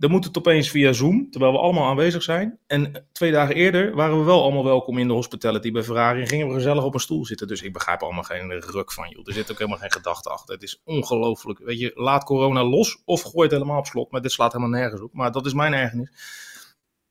Dan 0.00 0.10
moet 0.10 0.24
het 0.24 0.38
opeens 0.38 0.70
via 0.70 0.92
Zoom, 0.92 1.30
terwijl 1.30 1.52
we 1.52 1.58
allemaal 1.58 1.88
aanwezig 1.88 2.22
zijn. 2.22 2.58
En 2.66 3.06
twee 3.12 3.32
dagen 3.32 3.54
eerder 3.54 3.94
waren 3.94 4.18
we 4.18 4.24
wel 4.24 4.42
allemaal 4.42 4.64
welkom 4.64 4.98
in 4.98 5.08
de 5.08 5.14
hospitality 5.14 5.72
bij 5.72 5.82
Ferrari. 5.82 6.20
En 6.20 6.26
gingen 6.26 6.48
we 6.48 6.54
gezellig 6.54 6.84
op 6.84 6.94
een 6.94 7.00
stoel 7.00 7.26
zitten. 7.26 7.46
Dus 7.46 7.62
ik 7.62 7.72
begrijp 7.72 8.02
allemaal 8.02 8.22
geen 8.22 8.60
ruk 8.60 8.92
van, 8.92 9.08
joh. 9.08 9.26
Er 9.26 9.32
zit 9.32 9.50
ook 9.50 9.58
helemaal 9.58 9.78
geen 9.78 9.92
gedachte 9.92 10.28
achter. 10.28 10.54
Het 10.54 10.62
is 10.62 10.80
ongelooflijk. 10.84 11.58
Weet 11.58 11.78
je, 11.78 11.92
laat 11.94 12.24
corona 12.24 12.64
los 12.64 13.02
of 13.04 13.22
gooi 13.22 13.42
het 13.42 13.52
helemaal 13.52 13.78
op 13.78 13.86
slot. 13.86 14.10
Maar 14.10 14.20
dit 14.20 14.32
slaat 14.32 14.52
helemaal 14.52 14.78
nergens 14.80 15.00
op. 15.00 15.12
Maar 15.12 15.32
dat 15.32 15.46
is 15.46 15.52
mijn 15.52 15.72
ergernis. 15.72 16.10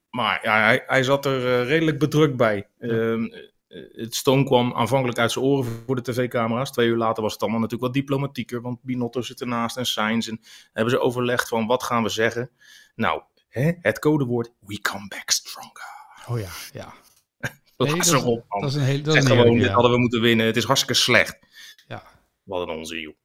Maar 0.09 0.39
ja, 0.44 0.63
hij, 0.63 0.83
hij 0.88 1.03
zat 1.03 1.25
er 1.25 1.62
uh, 1.62 1.68
redelijk 1.68 2.00
bedrukt 2.00 2.38
bij. 2.38 2.68
Uh, 2.80 3.33
het 3.92 4.16
stoom 4.16 4.45
kwam 4.45 4.74
aanvankelijk 4.74 5.19
uit 5.19 5.31
zijn 5.31 5.45
oren 5.45 5.83
voor 5.86 5.95
de 5.95 6.01
tv-camera's. 6.01 6.71
Twee 6.71 6.88
uur 6.88 6.98
later 6.98 7.24
was 7.24 7.33
het 7.33 7.42
allemaal 7.42 7.60
natuurlijk 7.60 7.86
wat 7.86 7.95
diplomatieker, 8.01 8.62
want 8.62 8.83
Binotto 8.83 9.21
zit 9.21 9.42
ernaast 9.42 9.77
en 9.77 9.86
Sainz. 9.86 10.27
En 10.27 10.39
hebben 10.74 10.94
ze 10.94 11.00
overlegd 11.00 11.48
van 11.48 11.68
wat 11.68 11.83
gaan 11.83 12.04
we 12.04 12.10
zeggen. 12.10 12.50
Nou, 12.95 13.21
hè, 13.50 13.71
het 13.81 14.00
codewoord, 14.00 14.51
we 14.60 14.81
come 14.81 15.07
back 15.07 15.30
stronger. 15.30 15.98
Oh 16.27 16.39
ja, 16.39 16.51
ja. 16.74 16.94
dat, 17.77 17.88
Nee, 17.88 18.21
erop, 18.21 18.45
man. 18.48 18.62
Dat 18.62 18.69
is 18.69 18.75
een 18.75 18.81
hele. 18.81 19.01
Dat 19.01 19.16
is 19.16 19.24
een 19.24 19.30
gewoon, 19.30 19.57
dit 19.57 19.66
ja. 19.66 19.74
hadden 19.74 19.92
we 19.92 19.98
moeten 19.98 20.22
winnen. 20.22 20.45
Het 20.45 20.57
is 20.57 20.63
hartstikke 20.63 21.01
slecht. 21.01 21.39
Ja. 21.88 22.04
Wat 22.44 22.68
een 22.68 22.75
onzin, 22.75 23.00
joh. 23.00 23.15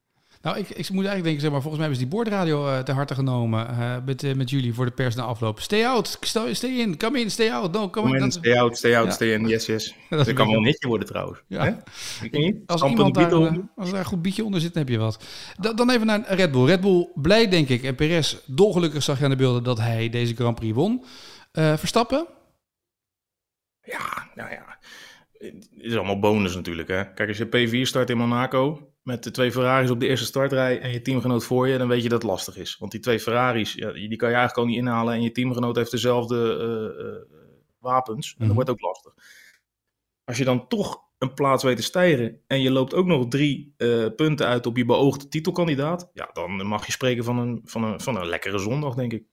Nou, 0.44 0.58
ik, 0.58 0.68
ik 0.68 0.76
moet 0.90 1.04
eigenlijk 1.06 1.22
denken, 1.24 1.40
zeg 1.40 1.50
maar, 1.50 1.60
volgens 1.62 1.82
mij 1.82 1.88
hebben 1.90 1.96
ze 1.96 2.02
die 2.04 2.14
boordradio 2.14 2.68
eh 2.68 2.78
ter 2.78 2.94
harte 2.94 3.14
genomen 3.14 3.68
eh, 3.68 3.96
met, 4.04 4.22
eh, 4.22 4.34
met 4.34 4.50
jullie 4.50 4.74
voor 4.74 4.84
de 4.84 4.90
pers 4.90 5.14
na 5.14 5.22
afloop. 5.22 5.60
Stay 5.60 5.86
out, 5.86 6.18
stay, 6.50 6.70
in, 6.70 6.96
come 6.96 7.20
in, 7.20 7.30
stay 7.30 7.50
out. 7.50 7.72
No, 7.72 7.90
come 7.90 8.06
Come 8.06 8.18
in. 8.24 8.32
stay 8.32 8.56
out, 8.58 8.76
stay 8.76 8.96
out, 8.96 9.06
Ja. 9.06 9.12
stay 9.12 9.32
in. 9.32 9.48
Yes, 9.48 9.66
yes. 9.66 9.94
dat 10.10 10.32
kan 10.32 10.46
wel 10.46 10.56
een 10.56 10.64
hitje 10.64 10.88
worden 10.88 11.06
trouwens. 11.06 11.42
Ja. 11.46 11.64
Hè? 11.64 11.70
Ik 12.24 12.30
weet 12.32 12.32
niet. 12.32 12.56
Als 12.66 12.82
iemand 12.82 13.14
daar, 13.14 13.32
als 13.76 13.90
daar 13.90 13.98
een 13.98 14.04
goed 14.04 14.22
bietje 14.22 14.44
onder 14.44 14.60
zit, 14.60 14.74
dan 14.74 14.82
heb 14.82 14.92
je 14.92 14.98
wat. 14.98 15.24
Da- 15.60 15.72
dan 15.72 15.90
even 15.90 16.06
naar 16.06 16.34
Red 16.34 16.52
Bull. 16.52 16.64
Red 16.66 16.80
Bull 16.80 17.08
blij, 17.14 17.48
denk 17.48 17.68
ik. 17.68 17.82
En 17.82 17.94
Perez 17.94 18.36
dolgelukkig 18.46 19.02
zag 19.02 19.18
je 19.18 19.24
aan 19.24 19.30
de 19.30 19.36
beelden 19.36 19.62
dat 19.62 19.78
hij 19.78 20.08
deze 20.08 20.34
Grand 20.34 20.54
Prix 20.54 20.74
won. 20.74 21.04
Verstappen? 21.52 22.26
Ja, 23.82 24.28
nou 24.34 24.50
ja. 24.50 24.78
Het 25.38 25.68
is 25.78 25.94
allemaal 25.96 26.18
bonus 26.18 26.54
natuurlijk. 26.54 26.88
Hè? 26.88 27.12
Kijk, 27.12 27.28
als 27.28 27.38
je 27.38 27.46
P4 27.46 27.80
start 27.88 28.10
in 28.10 28.16
Monaco 28.16 28.88
met 29.04 29.22
de 29.24 29.30
twee 29.30 29.52
Ferraris 29.52 29.90
op 29.90 30.00
de 30.00 30.06
eerste 30.08 30.26
startrij 30.26 30.80
en 30.80 30.90
je 30.92 31.02
teamgenoot 31.02 31.44
voor 31.44 31.68
je, 31.68 31.78
dan 31.78 31.88
weet 31.88 32.02
je 32.02 32.08
dat 32.08 32.22
het 32.22 32.30
lastig 32.30 32.56
is. 32.56 32.76
Want 32.78 32.90
die 32.92 33.00
twee 33.00 33.20
Ferraris, 33.20 33.72
ja, 33.72 33.92
die 33.92 34.16
kan 34.16 34.28
je 34.28 34.34
eigenlijk 34.34 34.56
al 34.56 34.64
niet 34.66 34.76
inhalen 34.76 35.14
en 35.14 35.22
je 35.22 35.32
teamgenoot 35.32 35.76
heeft 35.76 35.90
dezelfde 35.90 36.36
eh, 36.56 37.06
eh, 37.06 37.40
wapens. 37.78 38.28
En 38.30 38.34
Mhm. 38.38 38.46
dat 38.46 38.54
wordt 38.54 38.70
ook 38.70 38.80
lastig. 38.80 39.12
Als 40.24 40.38
je 40.38 40.44
dan 40.44 40.68
toch 40.68 41.02
een 41.18 41.34
plaats 41.34 41.62
weet 41.62 41.76
te 41.76 41.82
stijgen 41.82 42.40
en 42.46 42.62
je 42.62 42.70
loopt 42.70 42.94
ook 42.94 43.06
nog 43.06 43.28
drie 43.28 43.74
eh, 43.76 44.06
punten 44.16 44.46
uit 44.46 44.66
op 44.66 44.76
je 44.76 44.84
beoogde 44.84 45.28
titelkandidaat, 45.28 46.10
ja, 46.12 46.30
dan 46.32 46.66
mag 46.66 46.86
je 46.86 46.92
spreken 46.92 47.24
van 47.24 47.38
een, 47.38 47.60
van 47.64 47.84
een, 47.84 48.00
van 48.00 48.16
een 48.16 48.26
lekkere 48.26 48.58
zondag, 48.58 48.94
denk 48.94 49.12
ik. 49.12 49.24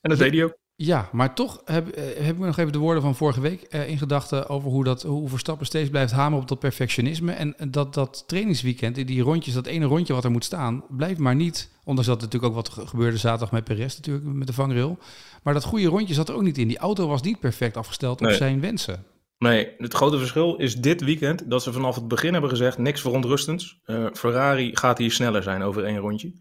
En 0.00 0.10
dat 0.10 0.18
Ja. 0.18 0.24
deed 0.24 0.32
hij 0.34 0.44
ook. 0.44 0.56
Ja, 0.82 1.08
maar 1.12 1.34
toch 1.34 1.62
heb, 1.64 1.88
eh, 1.88 2.04
heb 2.24 2.34
ik 2.36 2.38
nog 2.44 2.58
even 2.58 2.72
de 2.72 2.78
woorden 2.78 3.02
van 3.02 3.14
vorige 3.16 3.40
week 3.40 3.62
eh, 3.62 3.88
in 3.88 3.98
gedachten 3.98 4.48
over 4.48 4.70
hoe, 4.70 4.84
dat, 4.84 5.02
hoe 5.02 5.28
Verstappen 5.28 5.66
steeds 5.66 5.90
blijft 5.90 6.12
hameren 6.12 6.42
op 6.42 6.48
dat 6.48 6.58
perfectionisme. 6.58 7.32
En 7.32 7.54
dat, 7.68 7.94
dat 7.94 8.24
trainingsweekend, 8.26 8.94
die- 8.94 9.04
die 9.04 9.22
rondjes, 9.22 9.54
dat 9.54 9.66
ene 9.66 9.84
rondje 9.84 10.12
wat 10.14 10.24
er 10.24 10.30
moet 10.30 10.44
staan, 10.44 10.84
blijft 10.88 11.18
maar 11.18 11.34
niet. 11.34 11.70
Ondanks 11.84 12.08
dat 12.10 12.16
er 12.18 12.24
natuurlijk 12.24 12.52
ook 12.52 12.58
wat 12.64 12.68
ge- 12.68 12.86
gebeurde 12.86 13.16
zaterdag 13.16 13.50
met 13.52 13.64
Perez 13.64 13.96
natuurlijk, 13.96 14.26
met 14.26 14.46
de 14.46 14.52
vangrail. 14.52 14.98
Maar 15.42 15.54
dat 15.54 15.64
goede 15.64 15.86
rondje 15.86 16.14
zat 16.14 16.28
er 16.28 16.34
ook 16.34 16.42
niet 16.42 16.58
in. 16.58 16.68
Die 16.68 16.78
auto 16.78 17.06
was 17.08 17.22
niet 17.22 17.40
perfect 17.40 17.76
afgesteld 17.76 18.20
op 18.20 18.30
zijn 18.30 18.60
wensen. 18.60 19.04
Nee, 19.38 19.68
het 19.78 19.94
grote 19.94 20.18
verschil 20.18 20.56
is 20.56 20.74
dit 20.76 21.00
weekend 21.00 21.50
dat 21.50 21.62
ze 21.62 21.72
vanaf 21.72 21.94
het 21.94 22.08
begin 22.08 22.32
hebben 22.32 22.50
gezegd: 22.50 22.78
niks 22.78 23.00
verontrustends. 23.00 23.80
Eh, 23.84 24.06
Ferrari 24.12 24.76
gaat 24.76 24.98
hier 24.98 25.12
sneller 25.12 25.42
zijn 25.42 25.62
over 25.62 25.84
één 25.84 25.98
rondje. 25.98 26.32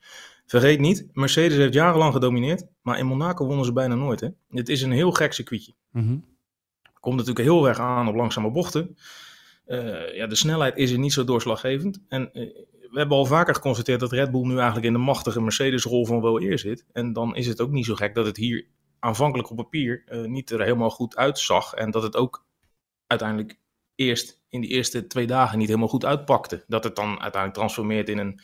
Vergeet 0.46 0.80
niet, 0.80 1.08
Mercedes 1.14 1.58
heeft 1.58 1.74
jarenlang 1.74 2.14
gedomineerd, 2.14 2.66
maar 2.90 3.00
in 3.00 3.06
Monaco 3.06 3.46
wonnen 3.46 3.66
ze 3.66 3.74
bijna 3.74 3.96
nooit. 3.96 4.20
Hè? 4.20 4.28
Het 4.50 4.70
is 4.70 4.82
een 4.82 4.92
heel 4.92 5.12
gek 5.12 5.34
circuitje. 5.34 5.74
Mhm. 5.92 6.18
Komt 7.00 7.16
natuurlijk 7.16 7.46
heel 7.46 7.68
erg 7.68 7.80
aan 7.80 8.08
op 8.08 8.16
langzame 8.16 8.52
bochten. 8.52 8.98
Eh, 9.66 10.16
ja, 10.16 10.28
de 10.28 10.36
snelheid 10.36 10.78
is 10.78 10.92
er 10.92 11.00
niet 11.00 11.14
zo 11.14 11.24
doorslaggevend. 11.24 12.02
En 12.08 12.34
eh, 12.34 12.42
we 12.92 13.00
hebben 13.00 13.18
al 13.18 13.26
vaker 13.26 13.56
geconstateerd 13.56 14.00
dat 14.00 14.12
Red 14.12 14.32
Bull 14.32 14.46
nu 14.46 14.56
eigenlijk 14.56 14.86
in 14.86 14.94
de 14.94 15.00
machtige 15.00 15.42
Mercedes-rol 15.42 16.06
van 16.06 16.22
wel 16.22 16.42
eer 16.42 16.60
zit. 16.60 16.86
En 16.92 17.14
dan 17.14 17.36
is 17.36 17.48
het 17.48 17.62
ook 17.62 17.72
niet 17.72 17.86
zo 17.86 17.96
gek 17.96 18.16
dat 18.16 18.26
het 18.26 18.38
hier 18.38 18.68
aanvankelijk 19.00 19.50
op 19.50 19.58
papier 19.58 20.04
eh, 20.06 20.22
niet 20.22 20.50
er 20.50 20.62
helemaal 20.62 20.90
goed 20.90 21.16
uitzag. 21.16 21.74
En 21.74 21.92
dat 21.92 22.04
het 22.04 22.16
ook 22.16 22.46
uiteindelijk 23.08 23.60
eerst 23.96 24.42
in 24.50 24.62
die 24.62 24.70
eerste 24.70 25.08
twee 25.08 25.28
dagen 25.28 25.58
niet 25.58 25.68
helemaal 25.68 25.90
goed 25.90 26.06
uitpakte. 26.06 26.64
Dat 26.68 26.84
het 26.84 26.96
dan 26.96 27.10
uiteindelijk 27.10 27.54
transformeert 27.54 28.10
in 28.10 28.18
een. 28.18 28.40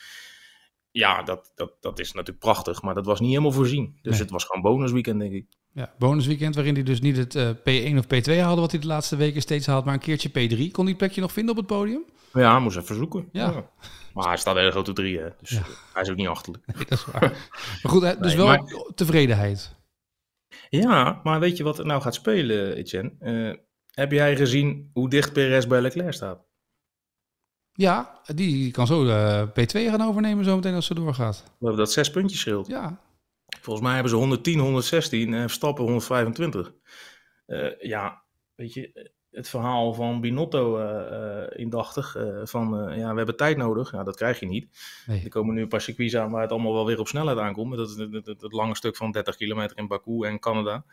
Ja, 0.98 1.24
dat, 1.24 1.52
dat, 1.56 1.72
dat 1.80 2.00
is 2.00 2.12
natuurlijk 2.12 2.40
prachtig, 2.40 2.82
maar 2.82 2.94
dat 2.94 3.06
was 3.06 3.20
niet 3.20 3.30
helemaal 3.30 3.52
voorzien. 3.52 4.00
Dus 4.02 4.12
Nee. 4.12 4.22
het 4.22 4.32
was 4.32 4.44
gewoon 4.44 4.62
bonusweekend, 4.62 5.20
denk 5.20 5.34
ik. 5.34 5.46
Ja, 5.74 5.94
bonusweekend 5.98 6.56
waarin 6.56 6.74
hij 6.74 6.84
dus 6.84 7.02
niet 7.02 7.18
het 7.18 7.36
eh, 7.36 7.50
P1 7.50 7.98
of 7.98 8.06
P2 8.06 8.40
haalde 8.40 8.62
wat 8.62 8.72
hij 8.72 8.80
de 8.80 8.88
laatste 8.88 9.16
weken 9.16 9.42
steeds 9.42 9.66
haalt, 9.68 9.86
maar 9.86 9.94
een 9.94 10.00
keertje 10.00 10.30
P3. 10.30 10.72
Kon 10.72 10.84
hij 10.84 10.88
het 10.90 10.98
plekje 10.98 11.22
nog 11.22 11.32
vinden 11.32 11.52
op 11.52 11.58
het 11.58 11.68
podium? 11.68 12.04
Ja, 12.34 12.52
hij 12.52 12.60
moest 12.62 12.78
even 12.78 12.96
zoeken. 12.96 13.30
Ja. 13.32 13.70
Maar 14.14 14.28
hij 14.28 14.38
staat 14.38 14.56
hele 14.56 14.72
grote 14.72 14.94
drie, 14.94 15.20
hè? 15.20 15.30
dus 15.40 15.50
Ja. 15.50 15.58
eh, 15.60 15.66
hij 15.94 16.02
is 16.02 16.10
ook 16.10 16.16
niet 16.16 16.28
achterlijk. 16.28 16.66
Nee, 16.76 16.86
dat 16.90 16.98
is 16.98 17.06
waar. 17.06 17.22
maar 17.84 17.92
goed, 17.92 18.02
hè, 18.02 18.18
dus 18.18 18.28
Nee, 18.36 18.36
wel 18.36 18.46
maar- 18.46 18.92
tevredenheid. 18.96 19.76
Ja, 20.70 21.20
maar 21.24 21.40
weet 21.40 21.58
je 21.58 21.64
wat 21.64 21.80
er 21.80 21.86
nou 21.86 22.02
gaat 22.02 22.14
spelen, 22.14 22.76
Etienne? 22.76 23.12
Eh, 23.20 23.60
heb 23.92 24.12
jij 24.12 24.36
gezien 24.36 24.90
hoe 24.94 25.10
dicht 25.10 25.34
Perez 25.34 25.66
bij 25.68 25.82
Leclerc 25.82 26.14
staat? 26.14 26.44
Ja, 27.78 28.22
die 28.36 28.72
kan 28.72 28.88
zo 28.88 29.06
eh, 29.08 29.48
P2 29.48 29.90
gaan 29.90 30.02
overnemen 30.02 30.46
zometeen 30.46 30.74
als 30.74 30.86
ze 30.86 30.94
doorgaat. 30.94 31.44
We 31.46 31.52
hebben 31.66 31.78
dat 31.78 31.92
zes 31.92 32.12
puntjes 32.12 32.40
scheelt. 32.40 32.68
Ja, 32.68 33.00
Volgens 33.62 33.86
mij 33.86 33.94
hebben 33.94 34.12
ze 34.12 34.18
110, 34.18 34.60
116 34.60 35.34
en 35.34 35.40
Verstappen 35.40 35.84
125. 35.84 36.74
Eh, 37.46 37.80
ja, 37.80 38.24
weet 38.56 38.74
je, 38.74 39.12
het 39.32 39.50
verhaal 39.50 39.94
van 39.94 40.22
Binotto 40.22 40.80
uh, 40.80 41.60
indachtig. 41.60 42.16
van 42.44 42.94
ja, 42.98 43.12
we 43.12 43.18
hebben 43.18 43.38
tijd 43.38 43.58
nodig. 43.58 43.92
Nou, 43.92 44.04
dat 44.06 44.16
krijg 44.16 44.40
je 44.40 44.46
niet. 44.46 44.68
Nee. 45.06 45.24
Er 45.24 45.30
komen 45.30 45.56
nu 45.56 45.62
een 45.62 45.68
paar 45.68 45.82
circuits 45.82 46.16
aan 46.16 46.32
waar 46.32 46.42
het 46.42 46.52
allemaal 46.52 46.74
wel 46.74 46.86
weer 46.86 47.00
op 47.00 47.08
snelheid 47.08 47.38
aankomt. 47.38 47.78
Dat 47.78 47.90
is 47.90 47.96
het, 47.98 48.52
lange 48.54 48.76
stuk 48.76 48.96
van 48.96 49.12
30 49.12 49.36
kilometer 49.36 49.78
in 49.78 49.88
Baku 49.88 50.22
en 50.22 50.40
Canada. 50.40 50.86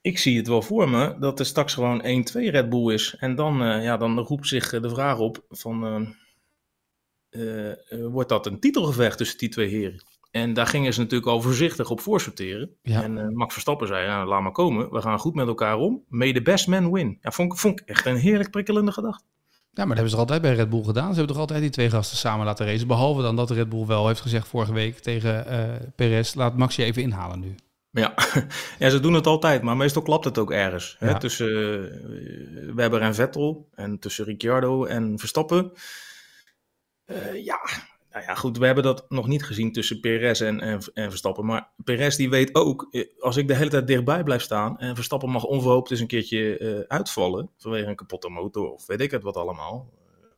Ik 0.00 0.18
zie 0.18 0.36
het 0.36 0.46
wel 0.46 0.62
voor 0.62 0.88
me 0.88 1.16
dat 1.18 1.38
er 1.38 1.46
straks 1.46 1.74
gewoon 1.74 2.02
1-2 2.02 2.04
Red 2.32 2.68
Bull 2.68 2.92
is. 2.92 3.16
En 3.18 3.34
dan, 3.34 3.82
ja, 3.82 3.96
dan 3.96 4.18
roept 4.18 4.46
zich 4.46 4.70
de 4.70 4.88
vraag 4.88 5.18
op 5.18 5.44
van... 5.48 6.14
wordt 7.88 8.28
dat 8.28 8.46
een 8.46 8.60
titelgevecht 8.60 9.18
tussen 9.18 9.38
die 9.38 9.48
twee 9.48 9.68
heren? 9.68 10.02
En 10.30 10.52
daar 10.52 10.66
gingen 10.66 10.94
ze 10.94 11.00
natuurlijk 11.00 11.30
al 11.30 11.42
voorzichtig 11.42 11.90
op 11.90 12.00
voorsorteren. 12.00 12.70
En 12.82 13.16
uh, 13.16 13.28
Max 13.28 13.52
Verstappen 13.52 13.86
zei, 13.86 14.24
laat 14.24 14.42
maar 14.42 14.52
komen. 14.52 14.90
We 14.90 15.00
gaan 15.00 15.18
goed 15.18 15.34
met 15.34 15.46
elkaar 15.46 15.76
om. 15.76 16.04
May 16.08 16.32
the 16.32 16.42
best 16.42 16.66
man 16.66 16.92
win. 16.92 17.18
Ja, 17.20 17.30
vond, 17.30 17.60
vond 17.60 17.80
ik 17.80 17.88
echt 17.88 18.06
een 18.06 18.16
heerlijk 18.16 18.50
prikkelende 18.50 18.92
gedachte. 18.92 19.24
Ja, 19.50 19.86
maar 19.86 19.86
dat 19.86 19.94
hebben 19.94 20.10
ze 20.10 20.16
altijd 20.16 20.42
bij 20.42 20.54
Red 20.54 20.70
Bull 20.70 20.82
gedaan. 20.82 21.08
Ze 21.08 21.16
hebben 21.16 21.26
toch 21.26 21.38
altijd 21.38 21.60
die 21.60 21.70
twee 21.70 21.90
gasten 21.90 22.16
samen 22.16 22.46
laten 22.46 22.66
racen. 22.66 22.86
Behalve 22.86 23.22
dan 23.22 23.36
dat 23.36 23.50
Red 23.50 23.68
Bull 23.68 23.86
wel 23.86 24.06
heeft 24.06 24.20
gezegd 24.20 24.48
vorige 24.48 24.72
week 24.72 24.98
tegen 24.98 25.44
uh, 25.48 25.88
Perez... 25.96 26.34
laat 26.34 26.56
Max 26.56 26.76
je 26.76 26.84
even 26.84 27.02
inhalen 27.02 27.40
nu. 27.40 27.54
Ja. 27.90 28.14
ja, 28.78 28.88
ze 28.90 29.00
doen 29.00 29.14
het 29.14 29.26
altijd, 29.26 29.62
maar 29.62 29.76
meestal 29.76 30.02
klapt 30.02 30.24
het 30.24 30.38
ook 30.38 30.50
ergens. 30.50 30.96
Hè? 30.98 31.18
Tussen 31.18 31.50
uh, 31.50 32.74
Webber 32.74 33.00
en 33.00 33.14
Vettel 33.14 33.68
en 33.74 33.98
tussen 33.98 34.24
Ricciardo 34.24 34.84
en 34.84 35.18
Verstappen. 35.18 35.72
Uh, 37.06 37.44
ja, 37.44 37.60
nou 38.10 38.24
ja, 38.24 38.34
goed, 38.34 38.58
we 38.58 38.66
hebben 38.66 38.84
dat 38.84 39.04
nog 39.08 39.26
niet 39.26 39.44
gezien 39.44 39.72
tussen 39.72 40.00
Perez 40.00 40.40
en, 40.40 40.60
en, 40.60 40.80
en, 40.94 41.08
Verstappen. 41.08 41.46
Maar 41.46 41.70
Perez 41.84 42.16
die 42.16 42.30
weet 42.30 42.54
ook, 42.54 42.88
eh, 42.90 43.04
als 43.18 43.36
ik 43.36 43.48
de 43.48 43.54
hele 43.54 43.70
tijd 43.70 43.86
dichtbij 43.86 44.22
blijf 44.22 44.42
staan 44.42 44.78
en 44.78 44.94
Verstappen 44.94 45.30
mag 45.30 45.44
onverhoopt 45.44 45.90
eens 45.90 46.00
een 46.00 46.06
keertje 46.06 46.58
uh, 46.58 46.80
uitvallen 46.88 47.50
vanwege 47.56 47.88
een 47.88 47.96
kapotte 47.96 48.28
motor 48.28 48.72
of 48.72 48.86
weet 48.86 49.00
ik 49.00 49.10
het 49.10 49.22
wat 49.22 49.36
allemaal. 49.36 49.90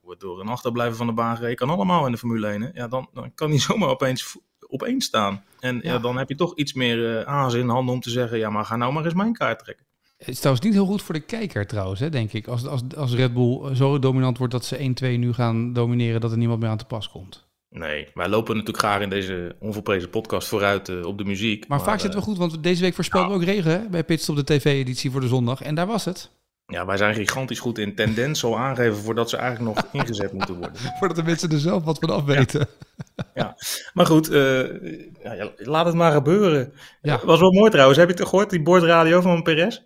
Wordt 0.02 0.21
door 0.21 0.40
een 0.40 0.49
achterblijven 0.49 0.97
van 0.97 1.06
de 1.06 1.12
baan 1.12 1.37
gereden, 1.37 1.56
kan 1.56 1.71
allemaal 1.71 2.06
in 2.06 2.12
de 2.12 2.18
Formule 2.18 2.49
1. 2.49 2.62
Hè? 2.62 2.68
Ja, 2.73 2.88
dan, 2.88 3.09
dan 3.12 3.35
kan 3.35 3.50
hij 3.50 3.59
zomaar 3.68 3.88
opeens 3.88 4.37
opeens 4.73 5.05
staan. 5.05 5.45
En 5.61 5.81
ja. 5.83 5.99
dan 5.99 6.19
heb 6.19 6.29
je 6.29 6.35
toch 6.35 6.57
iets 6.57 6.73
meer 6.73 6.99
uh, 6.99 7.23
aas 7.23 7.55
in 7.55 7.69
handen 7.69 7.95
om 7.95 8.00
te 8.00 8.11
zeggen, 8.11 8.38
ja, 8.38 8.50
maar 8.50 8.64
ga 8.64 8.76
nou 8.76 8.93
maar 8.93 9.05
eens 9.05 9.14
mijn 9.14 9.33
kaart 9.33 9.59
trekken. 9.59 9.87
Het 10.19 10.29
is 10.29 10.38
trouwens 10.38 10.64
niet 10.67 10.75
heel 10.75 10.87
goed 10.87 11.02
voor 11.02 11.14
de 11.14 11.21
kijker 11.21 11.67
trouwens, 11.67 12.00
hè, 12.00 12.09
denk 12.09 12.33
ik. 12.33 12.47
Als, 12.47 12.67
als, 12.67 12.83
als 12.97 13.14
Red 13.14 13.35
Bull 13.35 13.75
zo 13.75 13.99
dominant 13.99 14.38
wordt 14.38 14.52
dat 14.52 14.64
ze 14.64 14.95
1-2 15.05 15.07
nu 15.19 15.33
gaan 15.33 15.73
domineren, 15.73 16.21
dat 16.21 16.31
er 16.31 16.38
niemand 16.38 16.61
meer 16.61 16.69
aan 16.69 16.76
te 16.76 16.85
pas 16.85 17.09
komt. 17.09 17.47
Nee, 17.69 18.09
wij 18.14 18.29
lopen 18.29 18.52
natuurlijk 18.57 18.85
graag 18.85 19.00
in 19.00 19.09
deze 19.09 19.57
onvolprezen 19.59 20.11
podcast 20.11 20.49
vooruit 20.49 20.88
uh, 20.88 21.07
op 21.07 21.19
de 21.19 21.25
muziek. 21.25 21.69
Maar, 21.69 21.79
maar 21.79 21.87
vaak 21.87 22.00
zitten 22.00 22.21
we 22.21 22.26
goed, 22.26 22.38
want 22.38 22.62
deze 22.62 22.83
week 22.83 22.95
voorspelden 22.95 23.31
we 23.31 23.37
ook 23.37 23.45
regen 23.45 23.71
hè, 23.71 23.88
bij 23.88 24.05
Pitstop 24.05 24.37
de 24.37 24.45
TV-editie 24.45 25.11
voor 25.11 25.21
de 25.21 25.29
zondag. 25.29 25.62
En 25.62 25.75
daar 25.75 25.87
was 25.87 26.05
het. 26.05 26.31
Ja, 26.73 26.87
wij 26.87 26.97
zijn 26.97 27.14
gigantisch 27.14 27.61
goed 27.61 27.79
in 27.79 27.95
tendens 27.95 28.45
al 28.45 28.59
aangeven 28.59 28.97
voordat 28.97 29.31
ze 29.31 29.37
eigenlijk 29.37 29.76
nog 29.76 29.87
ingezet 30.02 30.33
moeten 30.33 30.55
worden. 30.59 30.76
voordat 30.99 31.17
de 31.17 31.23
mensen 31.23 31.50
er 31.50 31.59
zelf 31.59 31.85
wat 31.85 31.99
van 31.99 32.11
af 32.11 32.25
weten. 32.25 32.69
Ja, 33.17 33.25
ja. 33.35 33.57
maar 33.93 34.07
goed, 34.07 34.31
uh, 34.31 34.61
ja, 35.23 35.50
laat 35.57 35.87
het 35.87 35.95
maar 35.95 36.12
gebeuren. 36.12 36.73
Ja. 37.02 37.21
Was 37.25 37.41
wel 37.41 37.52
mooi 37.52 37.71
trouwens. 37.71 37.99
Heb 37.99 38.09
je 38.09 38.14
het 38.14 38.29
gehoord, 38.29 38.50
die 38.50 38.62
bordradio 38.62 39.21
van 39.21 39.43
Perez? 39.43 39.81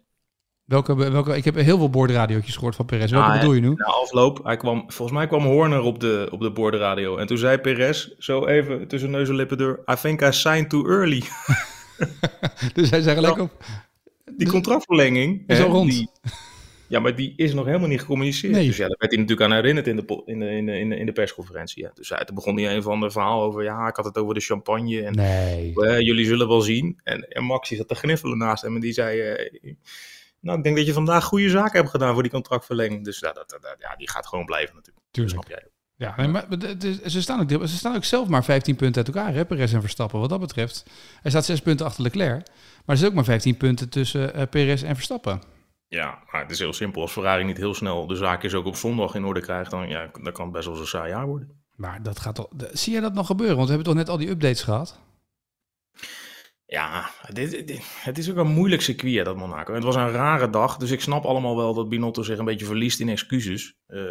Welke, 0.66 0.94
welke, 0.94 1.36
ik 1.36 1.44
heb 1.44 1.54
heel 1.54 1.78
veel 1.78 1.90
boordradiootjes 1.90 2.54
gehoord 2.54 2.76
van 2.76 2.86
Perez. 2.86 3.10
Welke 3.10 3.26
nou, 3.26 3.38
bedoel 3.38 3.54
je 3.54 3.60
nu? 3.60 3.74
Na 3.74 3.84
afloop, 3.84 4.44
hij 4.44 4.56
kwam, 4.56 4.84
volgens 4.86 5.18
mij 5.18 5.26
kwam 5.26 5.44
Horner 5.44 5.80
op 5.80 6.00
de, 6.00 6.28
op 6.30 6.40
de 6.40 6.50
boordradio. 6.50 7.16
En 7.16 7.26
toen 7.26 7.38
zei 7.38 7.58
Perez, 7.58 8.08
zo 8.18 8.46
even 8.46 8.88
tussen 8.88 9.10
neus 9.10 9.28
en 9.28 9.34
lippen 9.34 9.58
door... 9.58 9.82
I 9.90 9.94
think 9.94 10.20
I 10.20 10.32
signed 10.32 10.68
too 10.68 10.88
early. 10.88 11.22
dus 12.74 12.90
hij 12.90 13.00
zei 13.00 13.14
gelijk 13.14 13.38
op... 13.38 13.50
Die 14.36 14.48
contractverlenging... 14.48 15.42
Is 15.46 15.60
al 15.60 15.68
rond. 15.68 15.90
Die, 15.90 16.10
ja, 16.88 17.00
maar 17.00 17.16
die 17.16 17.32
is 17.36 17.54
nog 17.54 17.64
helemaal 17.66 17.88
niet 17.88 18.00
gecommuniceerd. 18.00 18.52
Nee. 18.52 18.66
Dus 18.66 18.76
ja, 18.76 18.88
daar 18.88 18.96
werd 18.98 19.12
hij 19.12 19.20
natuurlijk 19.20 19.50
aan 19.50 19.56
herinnerd 19.56 19.86
in 19.86 19.96
de, 19.96 20.22
in 20.24 20.38
de, 20.38 20.50
in 20.50 20.66
de, 20.66 20.96
in 20.96 21.06
de, 21.06 21.12
persconferentie. 21.12 21.82
Ja. 21.82 21.90
Dus 21.94 22.08
toen 22.08 22.34
begon 22.34 22.58
hij 22.58 22.74
een 22.74 22.82
van 22.82 23.00
de 23.00 23.10
verhaal 23.10 23.42
over... 23.42 23.62
Ja, 23.62 23.88
ik 23.88 23.96
had 23.96 24.04
het 24.04 24.18
over 24.18 24.34
de 24.34 24.40
champagne. 24.40 25.02
En 25.02 25.14
nee. 25.14 25.72
Uh, 25.74 26.00
jullie 26.00 26.26
zullen 26.26 26.48
wel 26.48 26.60
zien. 26.60 27.00
En, 27.02 27.28
en 27.28 27.44
Max 27.44 27.68
zat 27.68 27.88
te 27.88 27.94
gniffelen 27.94 28.38
naast 28.38 28.62
hem. 28.62 28.74
En 28.74 28.80
die 28.80 28.92
zei... 28.92 29.20
Uh, 29.62 29.74
nou, 30.40 30.58
ik 30.58 30.64
denk 30.64 30.76
dat 30.76 30.86
je 30.86 30.92
vandaag 30.92 31.24
goede 31.24 31.48
zaken 31.48 31.78
hebt 31.78 31.90
gedaan 31.90 32.12
voor 32.12 32.22
die 32.22 32.32
contractverlenging. 32.32 33.04
Dus 33.04 33.18
ja, 33.18 33.32
dat, 33.32 33.50
dat, 33.50 33.76
ja, 33.78 33.96
die 33.96 34.10
gaat 34.10 34.26
gewoon 34.26 34.44
blijven 34.44 34.74
natuurlijk. 34.74 35.06
Tuurlijk. 35.10 35.34
snap 35.34 35.58
jij 35.58 35.68
Ja, 35.96 36.14
nee, 36.16 36.28
maar 36.28 36.46
ze 37.06 37.22
staan, 37.22 37.40
ook, 37.40 37.68
ze 37.68 37.76
staan 37.76 37.96
ook 37.96 38.04
zelf 38.04 38.28
maar 38.28 38.44
15 38.44 38.76
punten 38.76 39.04
uit 39.04 39.14
elkaar, 39.14 39.34
hè, 39.34 39.44
Perez 39.44 39.74
en 39.74 39.80
Verstappen. 39.80 40.20
Wat 40.20 40.28
dat 40.28 40.40
betreft. 40.40 40.84
Hij 41.22 41.30
staat 41.30 41.44
6 41.44 41.60
punten 41.60 41.86
achter 41.86 42.02
Leclerc. 42.02 42.46
Maar 42.84 42.96
er 42.96 43.02
is 43.02 43.08
ook 43.08 43.14
maar 43.14 43.24
15 43.24 43.56
punten 43.56 43.88
tussen 43.88 44.36
uh, 44.36 44.42
Perez 44.50 44.82
en 44.82 44.94
Verstappen. 44.94 45.40
Ja, 45.88 46.22
maar 46.30 46.40
het 46.42 46.50
is 46.50 46.58
heel 46.58 46.72
simpel. 46.72 47.02
Als 47.02 47.12
Ferrari 47.12 47.44
niet 47.44 47.56
heel 47.56 47.74
snel 47.74 48.06
de 48.06 48.16
zaakjes 48.16 48.54
ook 48.54 48.66
op 48.66 48.76
zondag 48.76 49.14
in 49.14 49.24
orde 49.24 49.40
krijgt, 49.40 49.70
dan, 49.70 49.88
ja, 49.88 50.10
dan 50.22 50.32
kan 50.32 50.44
het 50.44 50.54
best 50.54 50.66
wel 50.66 50.78
een 50.78 50.86
saai 50.86 51.10
jaar 51.10 51.26
worden. 51.26 51.64
Maar 51.76 52.02
dat 52.02 52.20
gaat 52.20 52.34
toch. 52.34 52.48
Zie 52.72 52.94
je 52.94 53.00
dat 53.00 53.14
nog 53.14 53.26
gebeuren? 53.26 53.56
Want 53.56 53.68
we 53.68 53.74
hebben 53.74 53.92
toch 53.92 54.02
net 54.02 54.12
al 54.12 54.18
die 54.18 54.30
updates 54.30 54.62
gehad? 54.62 55.00
Ja, 56.66 57.10
dit, 57.32 57.80
het 58.02 58.18
is 58.18 58.30
ook 58.30 58.36
een 58.36 58.46
moeilijk 58.46 58.82
circuit, 58.82 59.24
dat 59.24 59.36
Monaco. 59.36 59.74
Het 59.74 59.84
was 59.84 59.96
een 59.96 60.10
rare 60.10 60.50
dag, 60.50 60.76
dus 60.76 60.90
ik 60.90 61.00
snap 61.00 61.24
allemaal 61.24 61.56
wel 61.56 61.74
dat 61.74 61.88
Binotto 61.88 62.22
zich 62.22 62.38
een 62.38 62.44
beetje 62.44 62.66
verliest 62.66 63.00
in 63.00 63.08
excuses. 63.08 63.76
Uh, 63.88 64.02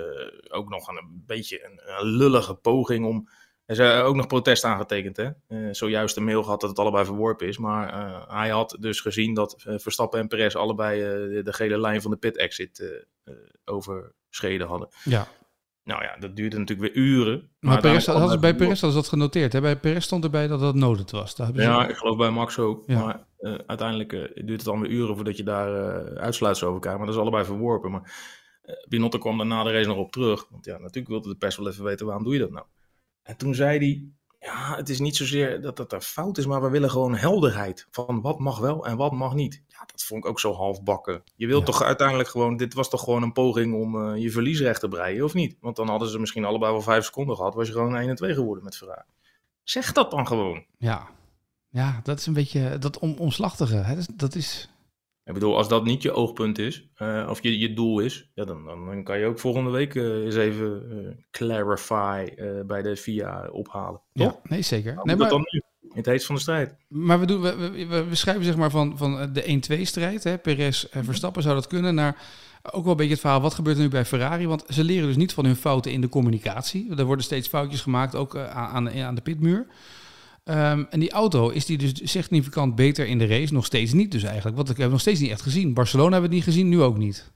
ook 0.48 0.70
nog 0.70 0.88
een, 0.88 1.24
beetje 1.25 1.65
een, 1.65 1.82
een, 2.00 2.05
lullige 2.05 2.55
poging 2.55 3.05
om... 3.05 3.29
Er 3.65 3.79
is 3.79 4.01
ook 4.03 4.15
nog 4.15 4.27
protest 4.27 4.63
aangetekend, 4.63 5.17
hè. 5.17 5.29
Uh, 5.50 5.67
zojuist 5.72 6.17
een 6.17 6.24
mail 6.24 6.43
gehad 6.43 6.62
dat 6.62 6.69
het 6.69 6.79
allebei 6.79 7.05
verworpen 7.05 7.48
is. 7.48 7.57
Maar 7.57 7.93
uh, 7.93 8.22
hij 8.27 8.50
had 8.50 8.77
dus 8.79 9.01
gezien 9.01 9.34
dat 9.34 9.55
Verstappen 9.57 10.19
en 10.19 10.27
Perez 10.27 10.55
allebei 10.55 11.00
de 11.43 11.53
gele 11.53 11.79
lijn 11.79 12.01
van 12.01 12.12
de 12.12 12.17
pit-exit 12.17 13.05
overschreden 13.65 14.67
hadden. 14.67 14.88
Ja. 15.03 15.27
Nou 15.84 16.03
ja, 16.03 16.17
dat 16.19 16.36
duurde 16.36 16.57
natuurlijk 16.57 16.93
weer 16.93 17.03
uren. 17.03 17.50
Maar, 17.60 17.72
maar 17.72 17.81
Perez, 17.81 18.05
hadden 18.05 18.39
bij 18.39 18.55
Perez 18.55 18.81
hadden 18.81 18.91
ze 18.91 18.95
dat 18.95 19.07
genoteerd. 19.07 19.53
Hè? 19.53 19.62
Bij 19.62 19.77
Perez 19.77 20.03
stond 20.03 20.24
erbij 20.24 20.48
dat 20.48 20.60
dat 20.60 20.75
nodig 20.75 21.12
was. 21.12 21.36
Daar 21.36 21.50
ja, 21.53 21.84
ze... 21.84 21.89
ik 21.89 21.95
geloof 21.95 22.17
bij 22.17 22.29
Max 22.29 22.60
ook. 22.60 22.84
Ja. 22.88 23.00
Maar 23.05 23.25
uiteindelijk 23.67 24.10
duurt 24.36 24.50
het 24.50 24.63
dan 24.63 24.81
weer 24.81 24.91
uren 24.91 25.15
voordat 25.15 25.38
je 25.38 25.43
daar 25.43 25.69
uitsluitsel 26.17 26.67
over 26.67 26.79
krijgt. 26.79 26.98
Maar 26.98 27.07
dat 27.07 27.15
is 27.15 27.22
allebei 27.22 27.45
verworpen. 27.45 27.91
Maar 27.91 28.13
Binotto 28.88 29.17
kwam 29.17 29.38
daarna 29.38 29.63
de 29.63 29.72
race 29.72 29.88
nog 29.88 29.98
op 29.98 30.12
terug. 30.12 30.48
Want 30.50 30.65
ja, 30.65 30.77
natuurlijk 30.77 31.07
wilde 31.07 31.29
de 31.29 31.36
pers 31.36 31.57
wel 31.57 31.67
even 31.67 31.84
weten 31.84 32.05
waarom 32.05 32.24
doe 32.24 32.34
je 32.34 32.39
dat 32.39 32.51
nou. 32.51 32.65
En 33.25 33.38
toen 33.38 33.55
zei 33.55 33.77
hij, 33.77 34.03
ja, 34.39 34.75
het 34.75 34.89
is 34.89 35.00
niet 35.00 35.15
zozeer 35.15 35.62
dat 35.62 35.77
dat 35.77 35.91
er 35.91 36.01
fout 36.01 36.38
is, 36.38 36.46
maar 36.46 36.62
we 36.62 36.70
willen 36.70 36.89
gewoon 36.89 37.15
helderheid 37.15 37.88
van 37.91 38.22
wat 38.22 38.39
mag 38.39 38.60
wel 38.60 38.86
en 38.86 38.98
wat 38.98 39.12
mag 39.12 39.34
niet. 39.34 39.62
Ja, 39.67 39.86
dat 39.86 40.03
vond 40.03 40.24
ik 40.24 40.29
ook 40.29 40.39
zo 40.39 40.53
halfbakken. 40.53 41.24
Je 41.36 41.48
wilt 41.48 41.65
toch 41.65 41.84
uiteindelijk 41.84 42.29
gewoon, 42.29 42.58
dit 42.58 42.74
was 42.74 42.89
toch 42.89 43.03
gewoon 43.03 43.24
een 43.24 43.32
poging 43.32 43.74
om 43.74 43.96
uh, 43.96 44.22
je 44.22 44.32
verliesrecht 44.32 44.79
te 44.79 44.88
breien, 44.88 45.24
of 45.24 45.34
niet? 45.34 45.58
Want 45.60 45.75
dan 45.75 45.89
hadden 45.89 46.10
ze 46.10 46.20
misschien 46.20 46.46
allebei 46.46 46.72
wel 46.72 46.82
vijf 46.82 47.05
seconden 47.05 47.36
gehad, 47.36 47.53
was 47.53 47.67
je 47.67 47.74
gewoon 47.74 47.96
1 47.96 48.10
en 48.10 48.15
2 48.15 48.34
geworden 48.34 48.63
met 48.63 48.77
Ferrari. 48.77 49.08
Zeg 49.63 49.91
dat 49.91 50.12
dan 50.12 50.27
gewoon. 50.27 50.65
Ja, 50.77 51.08
ja 51.70 52.00
dat 52.03 52.20
is 52.20 52.25
een 52.25 52.34
beetje 52.34 52.77
dat 52.77 53.00
om, 53.00 53.15
omslachtige. 53.17 53.75
Hè? 53.75 53.96
Dat 54.13 54.36
is, 54.36 54.70
ik 55.25 55.34
bedoel, 55.34 55.58
als 55.58 55.67
dat 55.67 55.86
niet 55.86 56.01
je 56.01 56.12
oogpunt 56.12 56.58
is, 56.58 56.89
uh, 56.98 57.27
of 57.29 57.44
je, 57.44 57.60
je 57.60 57.74
doel 57.74 58.00
is, 58.00 58.32
ja, 58.34 58.46
dan, 58.46 58.65
dan, 58.65 59.03
kan 59.03 59.20
je 59.20 59.25
ook 59.25 59.39
volgende 59.39 59.70
week 59.70 59.94
uh, 59.94 60.25
eens 60.25 60.36
even 60.36 60.84
uh, 60.91 61.12
clarify 61.32 62.27
bij 62.65 62.82
de 62.82 62.96
VIA 62.96 63.50
ophalen. 63.51 64.01
Ja, 64.13 64.39
nee, 64.44 64.62
zeker. 64.62 65.00
Nee, 65.03 65.15
maar, 65.15 65.29
dan 65.29 65.48
nu, 65.51 65.62
in 65.82 65.91
het 66.01 66.05
heet 66.05 66.25
van 66.25 66.36
de 66.36 66.41
strijd. 66.41 66.75
Maar 66.88 67.20
we, 67.20 67.25
doen, 67.25 67.41
we, 67.41 67.86
we, 67.88 68.03
we 68.03 68.15
schrijven 68.15 68.44
zeg 68.44 68.55
maar 68.55 68.72
van, 68.72 68.98
van 68.98 69.34
de 69.34 69.62
1-2-strijd, 69.82 70.24
hè, 70.24 70.38
Perez 70.38 70.84
en 70.84 71.03
Verstappen 71.03 71.44
zou 71.44 71.55
dat 71.55 71.67
kunnen, 71.67 71.96
naar 71.96 72.17
ook 72.72 72.84
wel 72.84 72.91
een 72.91 72.98
beetje 72.98 73.12
het 73.12 73.22
verhaal, 73.22 73.41
wat 73.41 73.53
gebeurt 73.53 73.77
er 73.77 73.84
nu 73.84 73.89
bij 73.89 74.05
Ferrari? 74.05 74.48
Want 74.48 74.63
ze 74.70 74.84
leren 74.84 75.08
dus 75.08 75.15
niet 75.15 75.34
van 75.34 75.46
hun 75.46 75.55
fouten 75.55 75.91
in 75.91 76.01
de 76.01 76.10
communicatie. 76.10 76.96
Er 76.96 77.05
worden 77.05 77.25
steeds 77.25 77.48
foutjes 77.48 77.82
gemaakt, 77.82 78.15
ook 78.15 78.38
aan, 78.38 78.91
aan 78.91 79.15
de 79.15 79.22
pitmuur. 79.22 79.67
Um, 80.49 80.87
en 80.89 80.99
die 80.99 81.11
auto 81.11 81.49
is 81.49 81.65
die 81.65 81.77
dus 81.77 82.11
significant 82.11 82.75
beter 82.75 83.07
in 83.07 83.17
de 83.17 83.25
race? 83.25 83.53
Nog 83.53 83.65
steeds 83.65 83.93
niet 83.93 84.11
dus 84.11 84.23
eigenlijk. 84.23 84.55
Want 84.55 84.69
ik 84.69 84.77
heb 84.77 84.89
nog 84.91 84.99
steeds 84.99 85.19
niet 85.19 85.31
echt 85.31 85.41
gezien. 85.41 85.73
Barcelona 85.73 86.11
hebben 86.11 86.29
we 86.29 86.35
het 86.35 86.45
niet 86.45 86.55
gezien, 86.55 86.69
nu 86.69 86.81
ook 86.81 86.97
niet. 86.97 87.33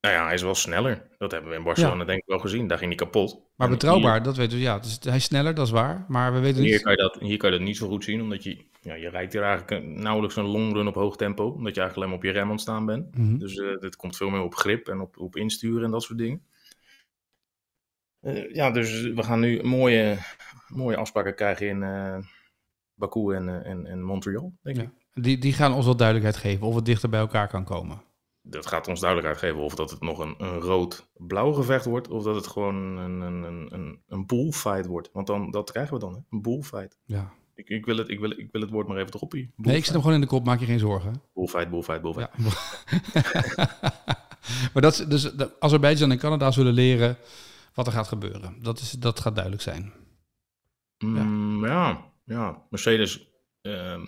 Nou 0.00 0.14
ja, 0.14 0.24
hij 0.24 0.34
is 0.34 0.42
wel 0.42 0.54
sneller. 0.54 1.02
Dat 1.18 1.30
hebben 1.30 1.50
we 1.50 1.56
in 1.56 1.62
Barcelona 1.62 2.04
denk 2.04 2.18
ik 2.18 2.26
wel 2.26 2.38
gezien. 2.38 2.68
Daar 2.68 2.78
ging 2.78 2.90
hij 2.90 3.04
kapot. 3.04 3.40
Maar 3.56 3.68
betrouwbaar, 3.68 4.22
dat 4.22 4.36
weten 4.36 4.56
we. 4.56 4.62
Ja, 4.62 4.78
dus 4.78 4.98
hij 5.00 5.16
is 5.16 5.24
sneller, 5.24 5.54
dat 5.54 5.66
is 5.66 5.72
waar. 5.72 6.04
Maar 6.08 6.32
we 6.32 6.38
weten 6.38 6.62
hier 6.62 6.72
niet... 6.72 6.82
Kan 6.82 6.92
je 6.92 6.98
dat, 6.98 7.16
hier 7.20 7.36
kan 7.36 7.50
je 7.52 7.58
dat 7.58 7.66
niet 7.66 7.76
zo 7.76 7.88
goed 7.88 8.04
zien, 8.04 8.20
omdat 8.20 8.42
je... 8.42 8.64
Ja, 8.80 8.94
je 8.94 9.08
rijdt 9.08 9.32
hier 9.32 9.42
eigenlijk 9.42 9.86
nauwelijks 9.86 10.36
een 10.36 10.44
longrun 10.44 10.86
op 10.86 10.94
hoog 10.94 11.16
tempo. 11.16 11.44
Omdat 11.44 11.74
je 11.74 11.80
eigenlijk 11.80 11.96
alleen 11.96 12.08
maar 12.08 12.18
op 12.18 12.24
je 12.24 12.40
rem 12.40 12.50
ontstaan 12.50 12.86
bent. 12.86 13.16
Mm 13.16 13.26
-hmm. 13.26 13.38
Dus 13.38 13.56
uh, 13.56 13.78
dit 13.78 13.96
komt 13.96 14.16
veel 14.16 14.30
meer 14.30 14.42
op 14.42 14.54
grip 14.54 14.88
en 14.88 15.00
op, 15.00 15.18
op 15.18 15.36
insturen 15.36 15.84
en 15.84 15.90
dat 15.90 16.02
soort 16.02 16.18
dingen. 16.18 16.42
Uh, 18.22 18.54
ja, 18.54 18.70
dus 18.70 19.02
we 19.02 19.22
gaan 19.22 19.40
nu 19.40 19.62
mooie, 19.62 20.18
mooie 20.68 20.96
afspraken 20.96 21.34
krijgen 21.34 21.68
in... 21.68 21.82
Uh, 21.82 22.16
Baku 22.96 23.34
en, 23.34 23.48
eh, 23.48 23.70
en, 23.70 23.86
en 23.86 24.02
Montreal, 24.02 24.52
denk 24.62 24.76
ik. 24.78 24.88
Die, 25.14 25.38
die 25.38 25.52
gaan 25.52 25.72
ons 25.74 25.84
wel 25.84 25.96
duidelijkheid 25.96 26.42
geven 26.42 26.66
of 26.66 26.74
het 26.74 26.84
dichter 26.84 27.08
bij 27.08 27.20
elkaar 27.20 27.48
kan 27.48 27.64
komen. 27.64 28.02
Dat 28.42 28.66
gaat 28.66 28.88
ons 28.88 29.00
duidelijkheid 29.00 29.42
geven 29.44 29.64
of 29.64 29.74
dat 29.74 29.90
het 29.90 30.00
nog 30.00 30.18
een, 30.18 30.34
een 30.38 30.60
rood-blauw 30.60 31.52
gevecht 31.52 31.84
wordt, 31.84 32.08
of 32.08 32.22
dat 32.22 32.34
het 32.34 32.46
gewoon 32.46 32.74
een, 32.96 33.20
een, 33.20 33.66
een, 33.74 34.02
een 34.08 34.26
bullfight 34.26 34.86
wordt. 34.86 35.10
Want 35.12 35.26
dan, 35.26 35.50
dat 35.50 35.70
krijgen 35.72 35.94
we 35.94 36.00
dan, 36.00 36.12
hè? 36.14 36.18
een 36.30 36.42
bullfight. 36.42 36.98
Ja. 37.04 37.32
Ik, 37.54 37.68
ik, 37.68 37.84
wil 37.86 37.96
het, 37.96 38.08
ik, 38.08 38.20
wil, 38.20 38.30
ik 38.30 38.48
wil 38.52 38.60
het 38.60 38.70
woord 38.70 38.88
maar 38.88 38.96
even 38.96 39.14
erop 39.14 39.32
hier. 39.32 39.50
Nee, 39.56 39.76
ik 39.76 39.82
zit 39.84 39.92
hem 39.92 40.00
gewoon 40.00 40.16
in 40.16 40.22
de 40.22 40.26
kop, 40.26 40.44
maak 40.44 40.60
je 40.60 40.66
geen 40.66 40.78
zorgen. 40.78 41.22
Bullfight, 41.34 41.70
bullfight, 41.70 42.02
bullfight. 42.02 42.32
Ja. 42.36 42.50
maar 44.72 44.82
dat, 44.82 44.92
is- 44.92 45.06
dus 45.06 45.22
de 45.22 45.56
Azerbeidzjan 45.60 46.10
en 46.10 46.18
Canada 46.18 46.50
zullen 46.50 46.72
leren 46.72 47.16
wat 47.74 47.86
er 47.86 47.92
gaat 47.92 48.08
gebeuren. 48.08 48.56
Dat, 48.62 48.78
is, 48.80 48.90
dat 48.90 49.20
gaat 49.20 49.34
duidelijk 49.34 49.62
zijn. 49.62 49.92
Mm, 50.98 51.66
ja. 51.66 52.04
Ja, 52.26 52.62
Mercedes 52.70 53.28
ehm, 53.60 54.04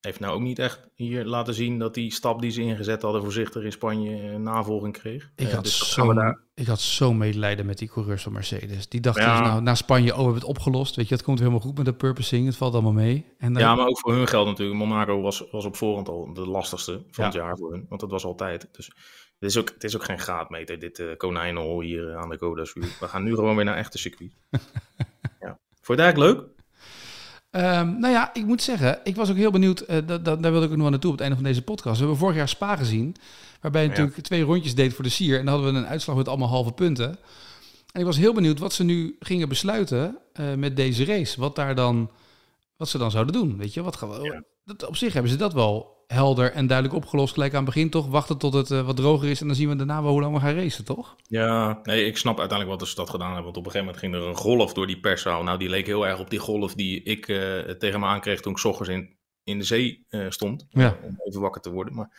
heeft 0.00 0.20
nou 0.20 0.34
ook 0.34 0.40
niet 0.40 0.58
echt 0.58 0.88
hier 0.94 1.24
laten 1.24 1.54
zien 1.54 1.78
dat 1.78 1.94
die 1.94 2.12
stap 2.12 2.40
die 2.40 2.50
ze 2.50 2.60
ingezet 2.60 3.02
hadden 3.02 3.22
voorzichtig 3.22 3.62
in 3.62 3.72
Spanje 3.72 4.30
eh, 4.30 4.36
navolging 4.36 4.92
kreeg. 4.98 5.30
Ik 5.36 5.46
Eh, 5.46 5.54
had, 5.54 5.64
dus 5.64 5.78
dat 5.78 5.88
zo, 5.88 6.12
daar- 6.12 6.40
ik 6.54 6.66
had 6.66 6.80
zo 6.80 7.12
medelijden 7.12 7.66
met 7.66 7.78
die 7.78 7.88
coureurs 7.88 8.22
van 8.22 8.32
Mercedes. 8.32 8.88
Die 8.88 9.00
dachten 9.00 9.22
Ja. 9.22 9.38
dus 9.38 9.46
nou, 9.48 9.62
na 9.62 9.74
Spanje, 9.74 10.10
oh, 10.10 10.16
we 10.16 10.22
hebben 10.22 10.40
het 10.40 10.50
opgelost. 10.50 10.96
Weet 10.96 11.08
je, 11.08 11.14
het 11.14 11.24
komt 11.24 11.38
helemaal 11.38 11.60
goed 11.60 11.76
met 11.76 11.84
de 11.86 11.94
purposing. 11.94 12.46
Het 12.46 12.56
valt 12.56 12.72
allemaal 12.72 12.92
mee. 12.92 13.26
En 13.38 13.52
dan, 13.52 13.62
Ja, 13.62 13.74
maar 13.74 13.86
ook 13.86 13.98
voor 13.98 14.12
hun 14.14 14.28
geldt 14.28 14.48
natuurlijk. 14.48 14.78
Monaco 14.78 15.20
was, 15.20 15.44
was 15.50 15.64
op 15.64 15.76
voorhand 15.76 16.08
al 16.08 16.32
de 16.34 16.46
lastigste 16.46 16.92
van 16.92 17.04
Ja. 17.10 17.24
het 17.24 17.32
jaar 17.34 17.56
voor 17.56 17.72
hun. 17.72 17.86
Want 17.88 18.00
dat 18.00 18.10
was 18.10 18.24
altijd. 18.24 18.68
Dus 18.72 18.86
het 19.38 19.48
is 19.50 19.56
ook, 19.58 19.68
het 19.68 19.84
is 19.84 19.96
ook 19.96 20.04
geen 20.04 20.18
graadmeter, 20.18 20.78
dit 20.78 20.98
eh 20.98 21.16
konijnenhol 21.16 21.80
hier 21.80 22.10
eh, 22.10 22.16
aan 22.16 22.28
de 22.28 22.36
Côte 22.36 22.56
d'Azur. 22.56 22.82
We 23.00 23.08
gaan 23.08 23.22
nu 23.24 23.34
gewoon 23.34 23.56
weer 23.56 23.64
naar 23.64 23.76
echte 23.76 23.98
circuit. 23.98 24.32
ja. 25.40 25.58
Vond 25.80 25.98
je 25.98 26.04
het 26.04 26.14
eigenlijk 26.14 26.38
leuk? 26.38 26.54
Ehm, 27.56 27.98
nou 27.98 28.12
ja, 28.12 28.34
ik 28.34 28.44
moet 28.44 28.62
zeggen, 28.62 28.98
ik 29.04 29.16
was 29.16 29.30
ook 29.30 29.36
heel 29.36 29.50
benieuwd. 29.50 29.80
eh, 29.80 29.96
dat, 30.06 30.24
dat, 30.24 30.42
daar 30.42 30.50
wilde 30.50 30.66
ik 30.66 30.70
ook 30.72 30.76
nog 30.76 30.82
wel 30.82 30.90
naartoe 30.90 31.10
op 31.10 31.16
het 31.16 31.26
einde 31.26 31.36
van 31.42 31.44
deze 31.50 31.62
podcast. 31.62 31.94
We 31.94 32.00
hebben 32.00 32.16
vorig 32.18 32.36
jaar 32.36 32.48
Spa 32.48 32.76
gezien. 32.76 33.14
Waarbij 33.60 33.82
je 33.82 33.88
Ja. 33.88 33.94
natuurlijk 33.94 34.26
twee 34.26 34.42
rondjes 34.42 34.74
deed 34.74 34.94
voor 34.94 35.04
de 35.04 35.10
sier. 35.10 35.38
En 35.38 35.44
dan 35.44 35.54
hadden 35.54 35.72
we 35.72 35.78
een 35.78 35.86
uitslag 35.86 36.16
met 36.16 36.28
allemaal 36.28 36.48
halve 36.48 36.72
punten. 36.72 37.08
En 37.92 38.00
ik 38.00 38.06
was 38.06 38.16
heel 38.16 38.32
benieuwd 38.34 38.58
wat 38.58 38.72
ze 38.72 38.84
nu 38.84 39.16
gingen 39.20 39.48
besluiten 39.48 40.18
eh, 40.32 40.54
met 40.54 40.76
deze 40.76 41.04
race. 41.04 41.40
Wat 41.40 41.54
daar 41.56 41.74
dan, 41.74 42.10
wat 42.76 42.88
ze 42.88 42.98
dan 42.98 43.10
zouden 43.10 43.32
doen. 43.34 43.56
Weet 43.56 43.74
je, 43.74 43.82
wat 43.82 43.96
gaan 43.96 44.10
we, 44.10 44.20
Ja. 44.22 44.42
dat, 44.64 44.86
op 44.86 44.96
zich 44.96 45.12
hebben 45.12 45.30
ze 45.30 45.36
dat 45.36 45.52
wel 45.52 45.95
helder 46.06 46.52
en 46.52 46.66
duidelijk 46.66 46.96
opgelost. 46.96 47.32
Gelijk 47.32 47.54
aan 47.54 47.64
het 47.64 47.74
begin 47.74 47.90
toch. 47.90 48.06
Wachten 48.06 48.38
tot 48.38 48.52
het 48.52 48.70
eh, 48.70 48.86
wat 48.86 48.96
droger 48.96 49.28
is. 49.28 49.40
En 49.40 49.46
dan 49.46 49.56
zien 49.56 49.68
we 49.68 49.76
daarna 49.76 50.02
wel 50.02 50.10
hoe 50.10 50.20
lang 50.20 50.34
we 50.34 50.40
gaan 50.40 50.54
racen, 50.54 50.84
toch? 50.84 51.16
Ja, 51.28 51.80
nee, 51.82 52.06
ik 52.06 52.16
snap 52.16 52.38
uiteindelijk 52.38 52.80
wat 52.80 52.88
ze 52.88 52.94
dat 52.94 53.10
gedaan 53.10 53.34
hebben. 53.34 53.44
Want 53.44 53.56
op 53.56 53.64
een 53.64 53.70
gegeven 53.70 53.94
moment 53.94 54.04
ging 54.04 54.14
er 54.14 54.28
een 54.28 54.42
golf 54.42 54.72
door 54.72 54.86
die 54.86 55.00
perszaal. 55.00 55.42
Nou, 55.42 55.58
die 55.58 55.68
leek 55.68 55.86
heel 55.86 56.06
erg 56.06 56.18
op 56.18 56.30
die 56.30 56.38
golf 56.38 56.74
die 56.74 57.02
ik 57.02 57.28
eh, 57.28 57.58
tegen 57.58 58.00
me 58.00 58.06
aankreeg 58.06 58.40
toen 58.40 58.52
ik 58.52 58.64
ochtends 58.64 58.90
in, 58.90 59.16
in 59.44 59.58
de 59.58 59.64
zee 59.64 60.06
eh, 60.08 60.26
stond. 60.28 60.66
Ja. 60.70 60.98
om 61.02 61.20
even 61.24 61.40
wakker 61.40 61.60
te 61.60 61.70
worden. 61.70 61.94
Maar 61.94 62.10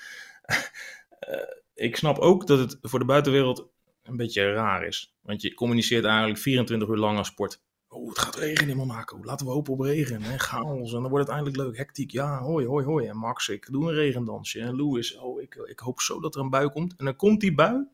ik 1.73 1.95
snap 1.95 2.17
ook 2.17 2.47
dat 2.47 2.59
het 2.59 2.77
voor 2.81 2.99
de 2.99 3.05
buitenwereld 3.05 3.67
een 4.03 4.17
beetje 4.17 4.53
raar 4.53 4.85
is. 4.85 5.15
Want 5.21 5.41
je 5.41 5.53
communiceert 5.53 6.05
eigenlijk 6.05 6.39
24 6.39 6.89
uur 6.89 6.97
lang 6.97 7.17
als 7.17 7.27
sport. 7.27 7.61
Oh, 7.97 8.09
het 8.09 8.19
gaat 8.19 8.35
regenen 8.35 8.69
in 8.69 8.77
Monaco. 8.77 9.19
Laten 9.21 9.45
we 9.45 9.51
hopen 9.51 9.73
op 9.73 9.79
regen. 9.79 10.21
En 10.21 10.39
chaos. 10.39 10.93
En 10.93 11.01
dan 11.01 11.09
wordt 11.09 11.25
het 11.25 11.35
eindelijk 11.35 11.57
leuk. 11.57 11.77
Hectiek. 11.77 12.11
Ja, 12.11 12.39
hoi, 12.39 12.65
hoi, 12.65 12.85
hoi. 12.85 13.07
En 13.07 13.17
Max, 13.17 13.49
ik 13.49 13.67
doe 13.71 13.89
een 13.89 13.95
regendansje. 13.95 14.59
En 14.59 14.75
Lewis, 14.75 15.17
oh, 15.17 15.41
ik, 15.41 15.55
ik 15.55 15.79
hoop 15.79 15.99
zo 16.01 16.19
dat 16.19 16.35
er 16.35 16.41
een 16.41 16.49
bui 16.49 16.69
komt. 16.69 16.95
En 16.97 17.05
dan 17.05 17.15
komt 17.15 17.41
die 17.41 17.53
bui. 17.53 17.87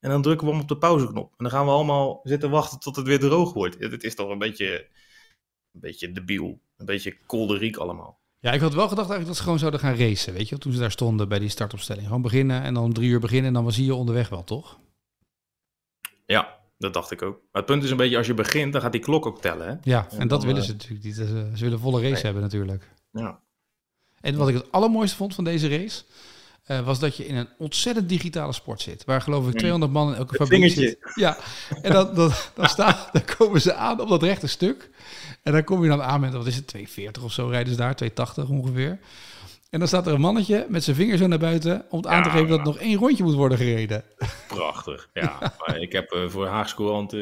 En 0.00 0.10
dan 0.10 0.22
drukken 0.22 0.46
we 0.46 0.52
hem 0.52 0.62
op 0.62 0.68
de 0.68 0.78
pauzeknop. 0.78 1.30
En 1.30 1.44
dan 1.44 1.50
gaan 1.50 1.64
we 1.64 1.70
allemaal 1.70 2.20
zitten 2.22 2.50
wachten 2.50 2.78
tot 2.78 2.96
het 2.96 3.06
weer 3.06 3.18
droog 3.18 3.52
wordt. 3.52 3.78
Het 3.78 4.04
is 4.04 4.14
toch 4.14 4.28
een 4.28 4.38
beetje, 4.38 4.88
een 5.72 5.80
beetje 5.80 6.12
debiel. 6.12 6.60
Een 6.76 6.86
beetje 6.86 7.16
kolderiek 7.26 7.76
allemaal. 7.76 8.20
Ja, 8.38 8.52
ik 8.52 8.60
had 8.60 8.74
wel 8.74 8.88
gedacht 8.88 9.10
eigenlijk 9.10 9.26
dat 9.26 9.36
ze 9.36 9.42
gewoon 9.42 9.58
zouden 9.58 9.80
gaan 9.80 9.96
racen. 9.96 10.32
Weet 10.32 10.48
je, 10.48 10.58
toen 10.58 10.72
ze 10.72 10.78
daar 10.78 10.90
stonden 10.90 11.28
bij 11.28 11.38
die 11.38 11.48
startopstelling. 11.48 12.06
Gewoon 12.06 12.22
beginnen 12.22 12.62
en 12.62 12.74
dan 12.74 12.84
om 12.84 12.94
drie 12.94 13.08
uur 13.08 13.20
beginnen. 13.20 13.46
En 13.46 13.52
dan 13.52 13.64
was 13.64 13.76
je 13.76 13.94
onderweg 13.94 14.28
wel, 14.28 14.44
toch? 14.44 14.80
Ja, 16.26 16.59
dat 16.80 16.92
dacht 16.92 17.10
ik 17.10 17.22
ook. 17.22 17.34
Maar 17.34 17.62
het 17.62 17.66
punt 17.66 17.84
is 17.84 17.90
een 17.90 17.96
beetje, 17.96 18.16
als 18.16 18.26
je 18.26 18.34
begint, 18.34 18.72
dan 18.72 18.82
gaat 18.82 18.92
die 18.92 19.00
klok 19.00 19.26
ook 19.26 19.40
tellen. 19.40 19.66
Hè? 19.68 19.74
Ja, 19.82 20.06
en 20.10 20.18
En 20.18 20.28
dat 20.28 20.38
dan, 20.40 20.46
willen 20.48 20.62
eh, 20.62 20.68
ze 20.68 20.72
natuurlijk 20.74 21.04
niet. 21.04 21.14
Ze, 21.14 21.50
ze 21.54 21.64
willen 21.64 21.78
volle 21.80 22.00
race 22.00 22.12
Nee. 22.12 22.22
hebben 22.22 22.42
natuurlijk. 22.42 22.88
Ja. 23.12 23.40
En 24.20 24.36
wat 24.36 24.48
ik 24.48 24.54
het 24.54 24.72
allermooiste 24.72 25.16
vond 25.16 25.34
van 25.34 25.44
deze 25.44 25.68
race, 25.68 26.02
eh, 26.64 26.80
was 26.80 26.98
dat 26.98 27.16
je 27.16 27.26
in 27.26 27.36
een 27.36 27.48
ontzettend 27.58 28.08
digitale 28.08 28.52
sport 28.52 28.80
zit. 28.80 29.04
Waar 29.04 29.20
geloof 29.22 29.48
ik 29.48 29.58
200 29.58 29.92
man 29.92 30.08
in 30.08 30.14
elke 30.14 30.28
Het 30.36 30.42
fabriek 30.42 30.60
vingertje. 30.60 30.86
zit. 30.88 31.12
Ja, 31.14 31.36
en 31.82 31.92
dan, 31.92 32.14
dan, 32.14 32.32
dan, 32.54 32.68
staan, 32.68 32.96
dan 33.12 33.22
komen 33.36 33.60
ze 33.60 33.74
aan 33.74 34.00
op 34.00 34.08
dat 34.08 34.22
rechte 34.22 34.46
stuk. 34.46 34.90
En 35.42 35.52
dan 35.52 35.64
kom 35.64 35.82
je 35.82 35.88
dan 35.88 36.02
aan 36.02 36.20
met, 36.20 36.32
wat 36.32 36.46
is 36.46 36.56
het, 36.56 36.66
240 36.66 37.22
of 37.22 37.32
zo 37.32 37.46
rijden 37.48 37.72
ze 37.72 37.78
daar, 37.78 37.96
280 37.96 38.48
ongeveer. 38.48 38.98
En 39.70 39.78
dan 39.78 39.88
staat 39.88 40.06
er 40.06 40.12
een 40.12 40.20
mannetje 40.20 40.66
met 40.68 40.84
zijn 40.84 40.96
vinger 40.96 41.18
zo 41.18 41.26
naar 41.26 41.38
buiten 41.38 41.84
om 41.90 41.98
het 41.98 42.06
aan 42.06 42.22
te 42.22 42.30
geven 42.30 42.48
dat 42.48 42.58
ja. 42.58 42.64
nog 42.64 42.78
één 42.78 42.98
rondje 42.98 43.24
moet 43.24 43.34
worden 43.34 43.58
gereden. 43.58 44.04
Prachtig. 44.48 45.08
Ja, 45.12 45.38
maar 45.66 45.78
ik 45.78 45.92
heb 45.92 46.10
eh, 46.10 46.28
voor 46.28 46.46
Haagse 46.46 46.74
Courant 46.74 47.12
eh, 47.12 47.20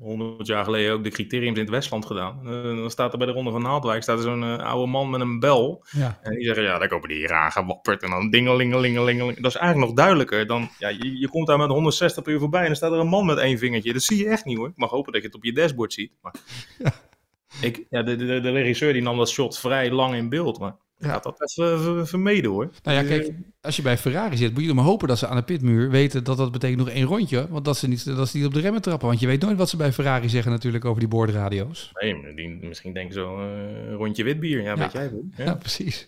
100 0.00 0.46
jaar 0.46 0.64
geleden 0.64 0.92
ook 0.92 1.04
de 1.04 1.10
criteriums 1.10 1.56
in 1.56 1.62
het 1.62 1.72
Westland 1.72 2.06
gedaan. 2.06 2.38
Eh, 2.44 2.62
dan 2.62 2.90
staat 2.90 3.12
er 3.12 3.18
bij 3.18 3.26
de 3.26 3.32
Ronde 3.32 3.50
van 3.50 3.62
Naaldwijk 3.62 4.02
staat 4.02 4.16
er 4.16 4.22
zo'n 4.22 4.60
oude 4.60 4.90
man 4.90 5.10
met 5.10 5.20
een 5.20 5.40
bel. 5.40 5.84
Ja. 5.90 6.18
En 6.22 6.34
die 6.34 6.44
zeggen, 6.44 6.64
ja, 6.64 6.78
daar 6.78 6.88
komen 6.88 7.08
die 7.08 7.18
hier 7.18 7.32
aangewapperd. 7.32 8.02
En 8.02 8.10
dan 8.10 8.30
dingelingelingelingeling. 8.30 9.40
Dat 9.40 9.54
is 9.54 9.58
eigenlijk 9.58 9.88
nog 9.88 9.96
duidelijker 9.96 10.46
dan, 10.46 10.68
ja, 10.78 10.88
je, 10.88 11.18
je 11.18 11.28
komt 11.28 11.46
daar 11.46 11.58
met 11.58 11.68
160 11.68 12.22
per 12.22 12.32
uur 12.32 12.38
voorbij 12.38 12.60
en 12.60 12.66
dan 12.66 12.76
staat 12.76 12.92
er 12.92 12.98
een 12.98 13.06
man 13.06 13.26
met 13.26 13.38
één 13.38 13.58
vingertje. 13.58 13.92
Dat 13.92 14.02
zie 14.02 14.18
je 14.18 14.28
echt 14.28 14.44
niet 14.44 14.56
hoor. 14.56 14.68
Ik 14.68 14.76
mag 14.76 14.90
hopen 14.90 15.12
dat 15.12 15.20
je 15.20 15.26
het 15.26 15.36
op 15.36 15.44
je 15.44 15.52
dashboard 15.52 15.92
ziet. 15.92 16.12
Maar 16.22 16.34
ik, 17.60 17.86
ja, 17.90 18.02
de, 18.02 18.16
de, 18.16 18.40
de 18.40 18.50
regisseur 18.50 18.92
die 18.92 19.02
nam 19.02 19.16
dat 19.16 19.28
shot 19.28 19.58
vrij 19.58 19.90
lang 19.90 20.14
in 20.14 20.28
beeld. 20.28 20.58
Maar 20.58 20.76
Ja. 21.00 21.08
had 21.08 21.22
dat 21.22 21.40
even 21.40 21.80
ver- 21.80 22.06
vermeden 22.06 22.50
hoor. 22.50 22.70
Nou 22.82 22.96
ja, 22.96 23.02
kijk, 23.04 23.32
als 23.60 23.76
je 23.76 23.82
bij 23.82 23.98
Ferrari 23.98 24.36
zit, 24.36 24.54
moet 24.54 24.64
je 24.64 24.74
maar 24.74 24.84
hopen 24.84 25.08
dat 25.08 25.18
ze 25.18 25.26
aan 25.26 25.36
de 25.36 25.42
pitmuur 25.42 25.90
weten 25.90 26.24
dat 26.24 26.36
dat 26.36 26.52
betekent 26.52 26.78
nog 26.78 26.88
één 26.88 27.04
rondje. 27.06 27.48
Want 27.48 27.64
dat 27.64 27.76
ze 27.76 27.88
niet, 27.88 28.04
dat 28.16 28.28
ze 28.28 28.36
niet 28.36 28.46
op 28.46 28.54
de 28.54 28.60
remmen 28.60 28.82
trappen. 28.82 29.08
Want 29.08 29.20
je 29.20 29.26
weet 29.26 29.40
nooit 29.42 29.56
wat 29.58 29.68
ze 29.68 29.76
bij 29.76 29.92
Ferrari 29.92 30.28
zeggen 30.28 30.52
natuurlijk 30.52 30.84
over 30.84 31.00
die 31.00 31.08
boordradio's. 31.08 31.90
Nee, 31.92 32.34
die, 32.34 32.48
misschien 32.48 32.92
denken 32.92 33.14
ze 33.14 33.20
wel, 33.20 33.38
eh, 33.38 33.88
een 33.88 33.94
rondje 33.94 34.24
wit 34.24 34.40
bier. 34.40 34.62
Ja, 34.62 34.68
Ja. 34.70 34.76
weet 34.76 34.92
jij 34.92 35.10
wel. 35.10 35.24
Ja, 35.36 35.44
Ja. 35.44 35.54
precies. 35.54 36.06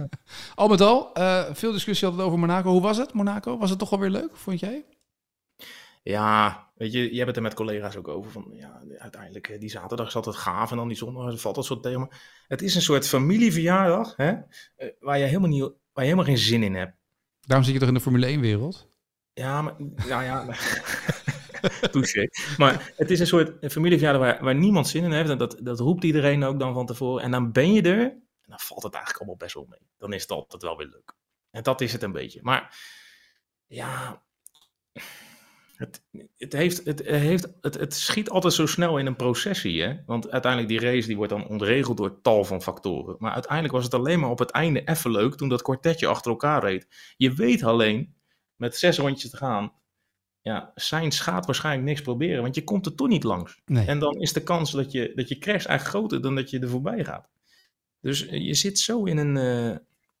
al 0.54 0.68
met 0.68 0.80
al, 0.80 1.14
eh, 1.14 1.44
veel 1.52 1.72
discussie 1.72 2.06
altijd 2.08 2.26
over 2.26 2.38
Monaco. 2.38 2.70
Hoe 2.70 2.82
was 2.82 2.96
het, 2.96 3.12
Monaco? 3.12 3.58
Was 3.58 3.70
het 3.70 3.78
toch 3.78 3.90
wel 3.90 3.98
weer 3.98 4.10
leuk, 4.10 4.30
vond 4.36 4.60
jij? 4.60 4.84
Ja, 6.02 6.66
weet 6.76 6.92
je, 6.92 7.00
je 7.10 7.14
hebt 7.16 7.26
het 7.26 7.36
er 7.36 7.42
met 7.42 7.54
collega's 7.54 7.96
ook 7.96 8.08
over. 8.08 8.30
Van, 8.30 8.46
ja, 8.52 8.80
uiteindelijk, 8.98 9.48
eh, 9.48 9.60
die 9.60 9.70
zaterdag 9.70 10.06
is 10.06 10.16
altijd 10.16 10.36
gaaf 10.36 10.70
en 10.70 10.76
dan 10.76 10.88
die 10.88 10.96
zondag 10.96 11.40
valt 11.40 11.54
dat 11.54 11.64
soort 11.64 11.82
tegen. 11.82 12.08
Het 12.52 12.62
is 12.62 12.74
een 12.74 12.82
soort 12.82 13.08
familieverjaardag 13.08 14.16
hè, 14.16 14.32
eh, 14.76 14.88
waar, 15.00 15.18
je 15.18 15.24
helemaal 15.24 15.48
niet, 15.48 15.60
waar 15.62 16.04
je 16.04 16.10
helemaal 16.10 16.24
geen 16.24 16.38
zin 16.38 16.62
in 16.62 16.74
hebt. 16.74 16.96
Daarom 17.40 17.64
zit 17.64 17.74
je 17.74 17.80
toch 17.80 17.88
in 17.88 17.94
de 17.94 18.00
Formule 18.00 18.36
1-wereld? 18.36 18.88
Ja, 19.32 19.62
maar, 19.62 19.74
nou 19.78 20.22
ja, 20.22 20.46
touché. 21.92 22.28
Maar 22.56 22.92
het 22.96 23.10
is 23.10 23.20
een 23.20 23.26
soort 23.26 23.72
familieverjaardag 23.72 24.22
waar, 24.22 24.44
waar 24.44 24.54
niemand 24.54 24.88
zin 24.88 25.04
in 25.04 25.12
heeft. 25.12 25.30
En 25.30 25.38
dat, 25.38 25.56
dat 25.62 25.78
roept 25.78 26.04
iedereen 26.04 26.44
ook 26.44 26.58
dan 26.58 26.74
van 26.74 26.86
tevoren. 26.86 27.22
En 27.22 27.30
dan 27.30 27.52
ben 27.52 27.72
je 27.72 27.82
er 27.82 28.00
en 28.00 28.48
dan 28.48 28.58
valt 28.60 28.82
het 28.82 28.94
eigenlijk 28.94 29.22
allemaal 29.22 29.40
best 29.40 29.54
wel 29.54 29.66
mee. 29.68 29.88
Dan 29.98 30.12
is 30.12 30.22
het 30.22 30.30
altijd 30.30 30.62
wel 30.62 30.76
weer 30.76 30.88
leuk. 30.88 31.14
En 31.50 31.62
dat 31.62 31.80
is 31.80 31.92
het 31.92 32.02
een 32.02 32.12
beetje. 32.12 32.40
Maar 32.42 32.78
ja, 33.66 34.22
het, 35.82 36.02
het, 36.36 36.52
heeft, 36.52 36.84
het, 36.84 37.02
heeft, 37.06 37.48
het, 37.60 37.74
het 37.74 37.94
schiet 37.94 38.30
altijd 38.30 38.52
zo 38.52 38.66
snel 38.66 38.98
in 38.98 39.06
een 39.06 39.16
processie. 39.16 39.82
Hè? 39.82 39.96
Want 40.06 40.30
uiteindelijk 40.30 40.72
die 40.72 40.90
race 40.90 41.06
die 41.06 41.16
wordt 41.16 41.32
dan 41.32 41.46
ontregeld 41.46 41.96
door 41.96 42.20
tal 42.20 42.44
van 42.44 42.62
factoren. 42.62 43.16
Maar 43.18 43.32
uiteindelijk 43.32 43.74
was 43.74 43.84
het 43.84 43.94
alleen 43.94 44.20
maar 44.20 44.30
op 44.30 44.38
het 44.38 44.50
einde 44.50 44.82
even 44.84 45.10
leuk 45.10 45.34
toen 45.34 45.48
dat 45.48 45.62
kwartetje 45.62 46.06
achter 46.06 46.30
elkaar 46.30 46.64
reed. 46.64 47.14
Je 47.16 47.32
weet 47.32 47.62
alleen, 47.62 48.14
met 48.56 48.76
zes 48.76 48.98
rondjes 48.98 49.30
te 49.30 49.36
gaan, 49.36 49.72
ja, 50.40 50.72
Sainz 50.74 51.20
gaat 51.20 51.46
waarschijnlijk 51.46 51.86
niks 51.86 52.02
proberen, 52.02 52.42
want 52.42 52.54
je 52.54 52.64
komt 52.64 52.86
er 52.86 52.94
toch 52.94 53.08
niet 53.08 53.24
langs. 53.24 53.60
Nee. 53.64 53.86
En 53.86 53.98
dan 53.98 54.20
is 54.20 54.32
de 54.32 54.42
kans 54.42 54.70
dat 54.70 54.92
je, 54.92 55.12
dat 55.14 55.28
je 55.28 55.38
crasht 55.38 55.66
eigenlijk 55.66 55.96
groter 55.96 56.22
dan 56.22 56.34
dat 56.34 56.50
je 56.50 56.58
er 56.58 56.68
voorbij 56.68 57.04
gaat. 57.04 57.28
Dus 58.00 58.26
eh, 58.26 58.46
je 58.46 58.54
zit 58.54 58.78
zo 58.78 59.04
in 59.04 59.18
een, 59.18 59.36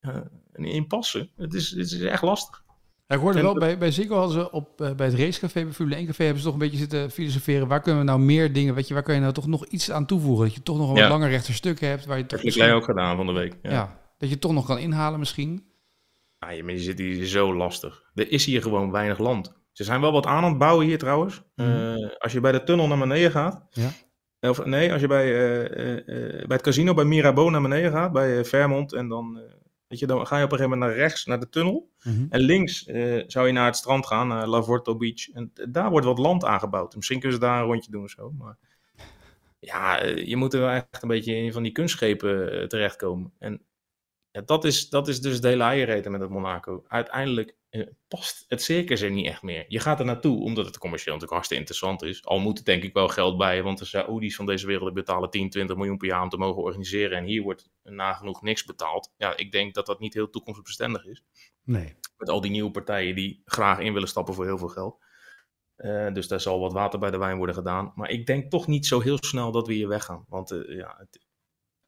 eh, 0.00 0.20
een 0.52 0.64
impasse. 0.64 1.28
Het 1.36 1.54
is, 1.54 1.70
het 1.70 1.90
is 1.90 2.00
echt 2.00 2.22
lastig. 2.22 2.64
Ja, 3.06 3.14
ik 3.16 3.20
hoorde 3.20 3.38
En 3.38 3.44
wel, 3.44 3.52
dat- 3.54 3.62
bij, 3.62 3.78
bij 3.78 3.90
Ziggo 3.90 4.16
hadden 4.16 4.40
ze 4.40 4.50
op, 4.50 4.80
eh, 4.80 4.94
bij 4.94 5.06
het 5.06 5.18
racecafé, 5.18 5.64
bij 5.64 5.72
Formule 5.72 5.96
1 5.96 6.06
café, 6.06 6.22
hebben 6.22 6.38
ze 6.42 6.44
toch 6.44 6.54
een 6.54 6.60
beetje 6.64 6.78
zitten 6.78 7.10
filosoferen. 7.10 7.68
Waar 7.68 7.80
kunnen 7.80 8.00
we 8.00 8.06
nou 8.06 8.20
meer 8.20 8.52
dingen, 8.52 8.74
weet 8.74 8.88
je, 8.88 8.94
waar 8.94 9.02
kan 9.02 9.14
je 9.14 9.20
nou 9.20 9.32
toch 9.32 9.46
nog 9.46 9.66
iets 9.66 9.90
aan 9.90 10.06
toevoegen? 10.06 10.44
Dat 10.44 10.54
je 10.54 10.62
toch 10.62 10.78
nog 10.78 10.88
een 10.90 10.94
Ja. 10.96 11.00
wat 11.02 11.10
langer 11.10 11.28
rechter 11.30 11.54
stuk 11.54 11.80
hebt, 11.80 12.06
waar 12.06 12.16
je 12.16 12.22
Dat 12.22 12.30
toch 12.30 12.38
heb 12.42 12.48
ik 12.48 12.56
misschien- 12.56 12.76
ook 12.76 12.84
gedaan 12.84 13.16
van 13.16 13.26
de 13.26 13.32
week. 13.32 13.54
ja. 13.62 13.70
Ja. 13.70 14.00
dat 14.18 14.30
je 14.30 14.38
toch 14.38 14.52
nog 14.52 14.66
kan 14.66 14.78
inhalen 14.78 15.18
misschien. 15.18 15.64
Ja, 16.38 16.50
je, 16.50 16.78
zit 16.78 16.98
hier 16.98 17.26
zo 17.26 17.54
lastig. 17.54 18.02
Er 18.14 18.30
is 18.30 18.44
hier 18.44 18.62
gewoon 18.62 18.90
weinig 18.90 19.18
land. 19.18 19.52
Ze 19.72 19.84
zijn 19.84 20.00
wel 20.00 20.12
wat 20.12 20.26
aan 20.26 20.36
aan 20.44 20.48
het 20.50 20.58
bouwen 20.58 20.86
hier 20.86 20.98
trouwens. 20.98 21.42
Mhm. 21.56 21.68
Eh, 21.70 21.94
als 22.18 22.32
je 22.32 22.40
bij 22.40 22.52
de 22.52 22.62
tunnel 22.64 22.86
naar 22.88 22.98
beneden 22.98 23.30
gaat. 23.30 23.66
Ja. 23.70 23.90
Of 24.50 24.64
nee, 24.64 24.92
als 24.92 25.00
je 25.00 25.06
bij, 25.06 25.26
eh, 25.66 26.46
bij 26.46 26.56
het 26.56 26.62
casino 26.62 26.94
bij 26.94 27.04
Mirabeau 27.04 27.50
naar 27.50 27.62
beneden 27.62 27.90
gaat, 27.92 28.12
bij 28.12 28.44
Vermont. 28.44 28.92
En 28.92 29.08
dan, 29.08 29.40
weet 29.92 30.00
je, 30.00 30.06
dan 30.06 30.26
ga 30.26 30.38
je 30.38 30.44
op 30.44 30.52
een 30.52 30.58
gegeven 30.58 30.78
moment 30.78 30.96
naar 30.96 31.06
rechts, 31.06 31.24
naar 31.24 31.40
de 31.40 31.48
tunnel. 31.48 31.90
Mhm. 32.02 32.26
En 32.28 32.40
links 32.40 32.86
eh, 32.86 33.22
zou 33.26 33.46
je 33.46 33.52
naar 33.52 33.66
het 33.66 33.76
strand 33.76 34.06
gaan, 34.06 34.28
naar 34.28 34.46
Lavorto 34.46 34.96
Beach. 34.96 35.30
En 35.32 35.52
daar 35.70 35.90
wordt 35.90 36.06
wat 36.06 36.18
land 36.18 36.44
aangebouwd. 36.44 36.96
Misschien 36.96 37.20
kunnen 37.20 37.38
ze 37.38 37.44
daar 37.44 37.60
een 37.60 37.66
rondje 37.66 37.90
doen 37.90 38.02
of 38.02 38.10
zo. 38.10 38.30
Maar 38.30 38.56
ja, 39.58 39.98
eh, 39.98 40.26
je 40.26 40.36
moet 40.36 40.54
er 40.54 40.60
wel 40.60 40.70
echt 40.70 41.02
een 41.02 41.08
beetje 41.08 41.34
in 41.34 41.52
van 41.52 41.62
die 41.62 41.72
kunstschepen 41.72 42.52
eh, 42.52 42.66
terechtkomen. 42.66 43.32
En 43.38 43.62
ja, 44.32 44.40
dat, 44.40 44.64
is, 44.64 44.88
dat 44.88 45.08
is 45.08 45.20
dus 45.20 45.40
de 45.40 45.48
hele 45.48 45.62
eierreten 45.62 46.10
met 46.10 46.20
het 46.20 46.30
Monaco. 46.30 46.84
Uiteindelijk 46.88 47.56
eh, 47.68 47.86
past 48.08 48.44
het 48.48 48.62
circus 48.62 49.00
er 49.00 49.10
niet 49.10 49.26
echt 49.26 49.42
meer. 49.42 49.64
Je 49.68 49.80
gaat 49.80 49.98
er 49.98 50.04
naartoe 50.04 50.40
omdat 50.40 50.66
het 50.66 50.78
commercieel 50.78 51.14
natuurlijk 51.14 51.32
hartstikke 51.32 51.62
interessant 51.62 52.02
is. 52.02 52.24
Al 52.24 52.38
moet 52.38 52.58
er 52.58 52.64
denk 52.64 52.82
ik 52.82 52.92
wel 52.92 53.08
geld 53.08 53.38
bij, 53.38 53.62
want 53.62 53.78
de 53.78 53.84
Saoedi's 53.84 54.36
van 54.36 54.46
deze 54.46 54.66
wereld 54.66 54.94
betalen 54.94 55.30
10, 55.30 55.50
20 55.50 55.76
miljoen 55.76 55.96
per 55.96 56.08
jaar 56.08 56.22
om 56.22 56.28
te 56.28 56.36
mogen 56.36 56.62
organiseren. 56.62 57.18
En 57.18 57.24
hier 57.24 57.42
wordt 57.42 57.70
nagenoeg 57.82 58.42
niks 58.42 58.64
betaald. 58.64 59.12
Ja, 59.16 59.36
ik 59.36 59.52
denk 59.52 59.74
dat 59.74 59.86
dat 59.86 60.00
niet 60.00 60.14
heel 60.14 60.30
toekomstbestendig 60.30 61.04
is. 61.04 61.24
Nee. 61.64 61.96
Met 62.16 62.28
al 62.28 62.40
die 62.40 62.50
nieuwe 62.50 62.70
partijen 62.70 63.14
die 63.14 63.42
graag 63.44 63.78
in 63.78 63.92
willen 63.92 64.08
stappen 64.08 64.34
voor 64.34 64.44
heel 64.44 64.58
veel 64.58 64.68
geld. 64.68 65.04
Uh, 65.76 66.12
dus 66.12 66.28
daar 66.28 66.40
zal 66.40 66.60
wat 66.60 66.72
water 66.72 66.98
bij 66.98 67.10
de 67.10 67.18
wijn 67.18 67.36
worden 67.36 67.54
gedaan. 67.54 67.92
Maar 67.94 68.10
ik 68.10 68.26
denk 68.26 68.50
toch 68.50 68.66
niet 68.66 68.86
zo 68.86 69.00
heel 69.00 69.18
snel 69.20 69.52
dat 69.52 69.66
we 69.66 69.72
hier 69.72 69.88
weggaan. 69.88 70.24
Want 70.28 70.52
uh, 70.52 70.76
ja, 70.76 70.94
het, 70.98 71.26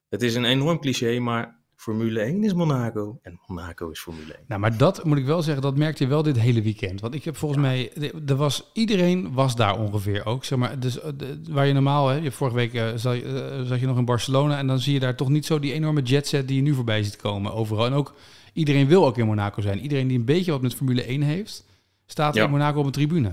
het, 0.08 0.22
is 0.22 0.34
een 0.34 0.44
enorm 0.44 0.80
cliché, 0.80 1.18
maar 1.18 1.63
Formule 1.84 2.20
1 2.20 2.44
is 2.44 2.54
Monaco 2.54 3.18
en 3.22 3.40
Monaco 3.46 3.90
is 3.90 4.00
Formule 4.00 4.34
1. 4.34 4.44
Nou, 4.48 4.60
maar 4.60 4.76
dat 4.76 5.04
moet 5.04 5.18
ik 5.18 5.24
wel 5.24 5.42
zeggen, 5.42 5.62
dat 5.62 5.76
merkte 5.76 6.02
je 6.02 6.08
wel 6.08 6.22
dit 6.22 6.38
hele 6.38 6.62
weekend. 6.62 7.00
Want 7.00 7.14
ik 7.14 7.24
heb 7.24 7.36
volgens 7.36 7.62
ja. 7.62 7.68
mij, 7.68 7.92
er 8.26 8.36
was, 8.36 8.70
iedereen 8.72 9.32
was 9.32 9.56
daar 9.56 9.78
ongeveer 9.78 10.26
ook. 10.26 10.44
Zeg 10.44 10.58
maar, 10.58 10.80
dus, 10.80 10.92
de, 10.94 11.40
waar 11.50 11.66
je 11.66 11.72
normaal, 11.72 12.08
hè, 12.08 12.16
je, 12.16 12.30
vorige 12.30 12.56
week 12.56 12.74
uh, 12.74 12.88
zat, 12.94 13.16
uh, 13.16 13.60
zat, 13.62 13.80
je 13.80 13.86
nog 13.86 13.98
in 13.98 14.04
Barcelona 14.04 14.58
en 14.58 14.66
dan 14.66 14.78
zie 14.78 14.92
je 14.92 15.00
daar 15.00 15.16
toch 15.16 15.28
niet 15.28 15.46
zo 15.46 15.58
die 15.58 15.72
enorme 15.72 16.02
jetset 16.02 16.48
die 16.48 16.56
je 16.56 16.62
nu 16.62 16.74
voorbij 16.74 17.02
ziet 17.02 17.16
komen 17.16 17.52
overal. 17.52 17.86
En 17.86 17.92
ook 17.92 18.14
iedereen 18.52 18.86
wil 18.86 19.06
ook 19.06 19.18
in 19.18 19.26
Monaco 19.26 19.60
zijn. 19.60 19.78
Iedereen 19.78 20.08
die 20.08 20.18
een 20.18 20.24
beetje 20.24 20.50
wat 20.50 20.62
met 20.62 20.74
Formule 20.74 21.04
1 21.04 21.22
heeft, 21.22 21.66
staat 22.06 22.34
ja. 22.34 22.44
in 22.44 22.50
Monaco 22.50 22.78
op 22.78 22.86
een 22.86 22.92
tribune. 22.92 23.32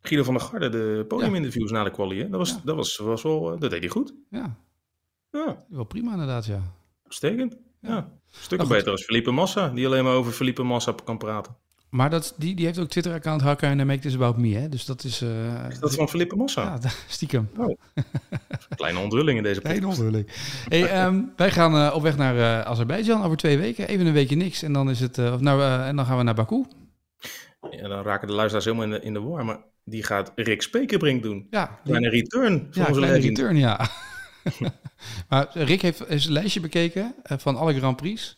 Guido 0.00 0.24
van 0.24 0.34
der 0.34 0.42
Garde, 0.42 0.68
de 0.68 1.04
podiuminterviews 1.08 1.70
ja. 1.70 1.76
na 1.76 1.84
de 1.84 1.90
quali, 1.90 2.18
hè? 2.18 2.28
Dat, 2.28 2.38
was, 2.38 2.62
dat, 2.62 2.76
was, 2.76 2.96
was 2.96 3.22
wel, 3.22 3.58
dat 3.58 3.70
deed 3.70 3.80
hij 3.80 3.88
goed. 3.88 4.14
Ja. 4.30 4.56
ja. 5.30 5.64
Wel 5.68 5.84
prima 5.84 6.12
inderdaad, 6.12 6.46
ja. 6.46 6.62
Uitstekend. 7.04 7.56
Ja. 7.80 8.08
Stukken 8.30 8.68
beter 8.68 8.90
als 8.90 9.04
Felipe 9.04 9.30
Massa, 9.30 9.68
die 9.68 9.86
alleen 9.86 10.04
maar 10.04 10.14
over 10.14 10.32
Felipe 10.32 10.62
Massa 10.62 10.94
kan 11.04 11.18
praten. 11.18 11.56
Maar 11.88 12.10
dat, 12.10 12.34
die, 12.36 12.54
die 12.54 12.66
heeft 12.66 12.78
ook 12.78 12.88
Twitter-account 12.88 13.42
Hakken 13.42 13.80
en 13.80 13.86
Make 13.86 13.98
This 13.98 14.14
About 14.14 14.36
Me, 14.36 14.54
hè? 14.54 14.68
Dus 14.68 14.84
dat 14.84 15.04
is... 15.04 15.22
Uh, 15.22 15.68
is 15.68 15.78
dat 15.78 15.94
van 15.94 16.08
Felipe 16.08 16.36
Massa? 16.36 16.78
Ja, 16.82 16.90
stiekem. 17.08 17.50
Oh. 17.56 17.78
Kleine 18.76 18.98
onthulling 18.98 19.36
in 19.36 19.42
deze 19.42 19.60
podcast. 19.60 19.80
Kleine 19.80 19.86
onthulling. 19.86 20.28
Hey, 20.68 21.06
um, 21.06 21.32
wij 21.36 21.50
gaan 21.50 21.74
uh, 21.74 21.92
op 21.94 22.02
weg 22.02 22.16
naar 22.16 22.34
uh, 22.34 22.60
Azerbeidzjan 22.60 23.22
over 23.22 23.36
twee 23.36 23.58
weken. 23.58 23.88
Even 23.88 24.06
een 24.06 24.12
weekje 24.12 24.36
niks 24.36 24.62
en 24.62 24.72
dan, 24.72 24.90
is 24.90 25.00
het, 25.00 25.16
nou, 25.16 25.62
en 25.82 25.96
dan 25.96 26.06
gaan 26.06 26.16
we 26.16 26.22
naar 26.22 26.34
Baku. 26.34 26.64
Ja, 27.70 27.88
dan 27.88 28.02
raken 28.02 28.28
de 28.28 28.34
luisteraars 28.34 28.64
helemaal 28.64 28.86
in 28.86 28.90
de, 28.90 29.00
in 29.00 29.12
de 29.12 29.20
war, 29.20 29.44
maar 29.44 29.58
die 29.84 30.02
gaat 30.02 30.32
Rick 30.34 30.62
Spekerbrink 30.62 31.22
doen. 31.22 31.46
Ja. 31.50 31.80
Kleine 31.84 32.08
return. 32.08 32.68
Ja, 32.70 32.84
kleine 32.84 33.18
return, 33.18 33.56
ja. 33.56 33.88
Maar 35.28 35.48
Rick 35.52 35.82
heeft 35.82 36.10
een 36.10 36.32
lijstje 36.32 36.60
bekeken 36.60 37.14
van 37.22 37.56
alle 37.56 37.74
Grand 37.74 37.96
Prix. 37.96 38.36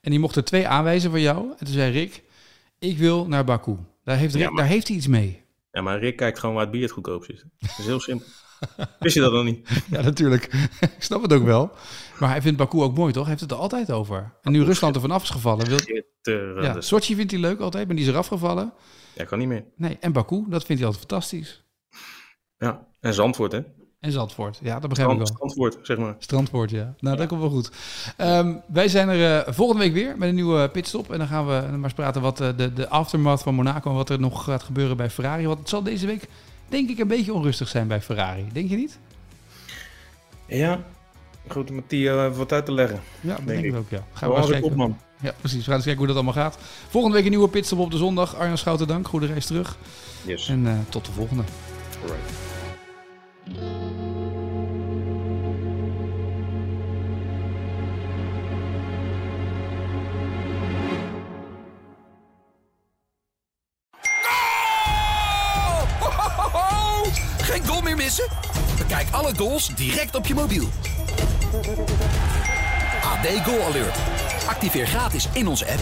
En 0.00 0.10
die 0.10 0.20
mocht 0.20 0.36
er 0.36 0.44
twee 0.44 0.68
aanwijzen 0.68 1.10
van 1.10 1.20
jou. 1.20 1.50
En 1.50 1.64
toen 1.64 1.74
zei 1.74 1.92
Rick, 1.92 2.22
ik 2.78 2.98
wil 2.98 3.26
naar 3.26 3.44
Baku. 3.44 3.76
Daar 4.04 4.16
heeft, 4.16 4.34
Rick, 4.34 4.42
ja, 4.42 4.50
maar... 4.50 4.62
daar 4.62 4.72
heeft 4.72 4.88
hij 4.88 4.96
iets 4.96 5.06
mee. 5.06 5.42
Ja, 5.72 5.82
maar 5.82 5.98
Rick 5.98 6.16
kijkt 6.16 6.38
gewoon 6.38 6.54
waar 6.54 6.64
het 6.64 6.72
bier 6.72 6.82
het 6.82 6.90
goedkoopst 6.90 7.30
is. 7.30 7.44
Dat 7.58 7.78
is 7.78 7.86
heel 7.86 8.00
simpel. 8.00 8.26
Wist 8.98 9.14
je 9.14 9.20
dat 9.20 9.32
dan 9.32 9.44
niet? 9.44 9.68
Ja, 9.90 10.02
natuurlijk. 10.02 10.44
ik 10.80 10.96
snap 10.98 11.22
het 11.22 11.32
ook 11.32 11.44
wel. 11.44 11.70
Maar 12.18 12.28
hij 12.28 12.42
vindt 12.42 12.58
Baku 12.58 12.80
ook 12.80 12.96
mooi, 12.96 13.12
toch? 13.12 13.22
Hij 13.22 13.30
heeft 13.30 13.42
het 13.42 13.50
er 13.50 13.58
altijd 13.58 13.90
over. 13.90 14.32
En 14.42 14.52
nu 14.52 14.64
Rusland 14.64 14.94
er 14.94 15.00
vanaf 15.00 15.22
is 15.22 15.30
gevallen. 15.30 15.66
Wil... 15.66 16.62
Ja, 16.62 16.80
Sochi 16.80 17.14
vindt 17.14 17.30
hij 17.30 17.40
leuk 17.40 17.60
altijd, 17.60 17.86
maar 17.86 17.96
die 17.96 18.04
is 18.04 18.10
eraf 18.10 18.26
gevallen. 18.26 18.72
Ja, 19.14 19.24
kan 19.24 19.38
niet 19.38 19.48
meer. 19.48 19.64
Nee, 19.76 19.96
en 20.00 20.12
Baku, 20.12 20.44
dat 20.48 20.64
vindt 20.64 20.82
hij 20.82 20.90
altijd 20.90 21.10
fantastisch. 21.10 21.64
Ja, 22.56 22.86
en 23.00 23.14
Zandvoort, 23.14 23.52
hè? 23.52 23.62
En 24.00 24.12
Zandvoort, 24.12 24.58
ja, 24.62 24.78
dat 24.80 24.88
begrijp 24.88 25.10
Strand, 25.10 25.30
ik 25.30 25.36
wel. 25.38 25.48
Strandvoort, 25.48 25.86
zeg 25.86 25.98
maar. 25.98 26.14
Strandvoort, 26.18 26.70
ja. 26.70 26.94
Nou, 27.00 27.16
dat 27.16 27.26
komt 27.26 27.40
wel 27.40 27.50
goed. 27.50 27.70
Um, 28.18 28.62
wij 28.66 28.88
zijn 28.88 29.08
er 29.08 29.46
uh, 29.46 29.52
volgende 29.54 29.82
week 29.82 29.92
weer 29.92 30.14
met 30.18 30.28
een 30.28 30.34
nieuwe 30.34 30.68
pitstop. 30.68 31.12
En 31.12 31.18
dan 31.18 31.26
gaan 31.26 31.46
we 31.46 31.52
maar 31.52 31.82
eens 31.82 31.92
praten 31.92 32.22
wat 32.22 32.40
uh, 32.40 32.48
de, 32.56 32.72
de 32.72 32.88
aftermath 32.88 33.42
van 33.42 33.54
Monaco 33.54 33.90
en 33.90 33.96
wat 33.96 34.10
er 34.10 34.20
nog 34.20 34.44
gaat 34.44 34.62
gebeuren 34.62 34.96
bij 34.96 35.10
Ferrari. 35.10 35.46
Want 35.46 35.58
het 35.58 35.68
zal 35.68 35.82
deze 35.82 36.06
week, 36.06 36.28
denk 36.68 36.88
ik, 36.88 36.98
een 36.98 37.08
beetje 37.08 37.32
onrustig 37.32 37.68
zijn 37.68 37.88
bij 37.88 38.00
Ferrari. 38.00 38.46
Denk 38.52 38.70
je 38.70 38.76
niet? 38.76 38.98
Ja, 40.46 40.80
goed 41.48 41.70
om 41.70 41.82
uh, 41.88 42.36
wat 42.36 42.52
uit 42.52 42.64
te 42.64 42.72
leggen. 42.72 43.00
Ja, 43.20 43.34
denk, 43.34 43.48
denk 43.48 43.64
ik 43.64 43.74
ook, 43.74 43.90
ja. 43.90 44.04
Gaan 44.12 44.30
we 44.30 44.36
eens 44.36 44.46
kijken. 44.46 44.70
Op, 44.70 44.76
man. 44.76 44.98
Ja, 45.20 45.34
precies. 45.40 45.58
We 45.58 45.64
gaan 45.64 45.74
eens 45.74 45.84
kijken 45.84 45.98
hoe 45.98 46.14
dat 46.14 46.16
allemaal 46.16 46.42
gaat. 46.44 46.58
Volgende 46.88 47.16
week 47.16 47.24
een 47.24 47.30
nieuwe 47.30 47.48
pitstop 47.48 47.78
op 47.78 47.90
de 47.90 47.96
zondag. 47.96 48.36
Arjan 48.36 48.58
Schouten, 48.58 48.86
dank. 48.86 49.08
Goede 49.08 49.26
reis 49.26 49.46
terug. 49.46 49.76
Yes. 50.22 50.48
En 50.48 50.86
tot 50.88 51.04
de 51.04 51.12
volgende. 51.12 51.42
Alright. 52.02 52.47
Direct 69.66 70.16
op 70.16 70.26
je 70.26 70.34
mobiel. 70.34 70.68
AD 73.02 73.26
Goal 73.44 73.64
Alert. 73.64 73.96
Activeer 74.48 74.86
gratis 74.86 75.28
in 75.32 75.48
onze 75.48 75.66
app 75.70 75.80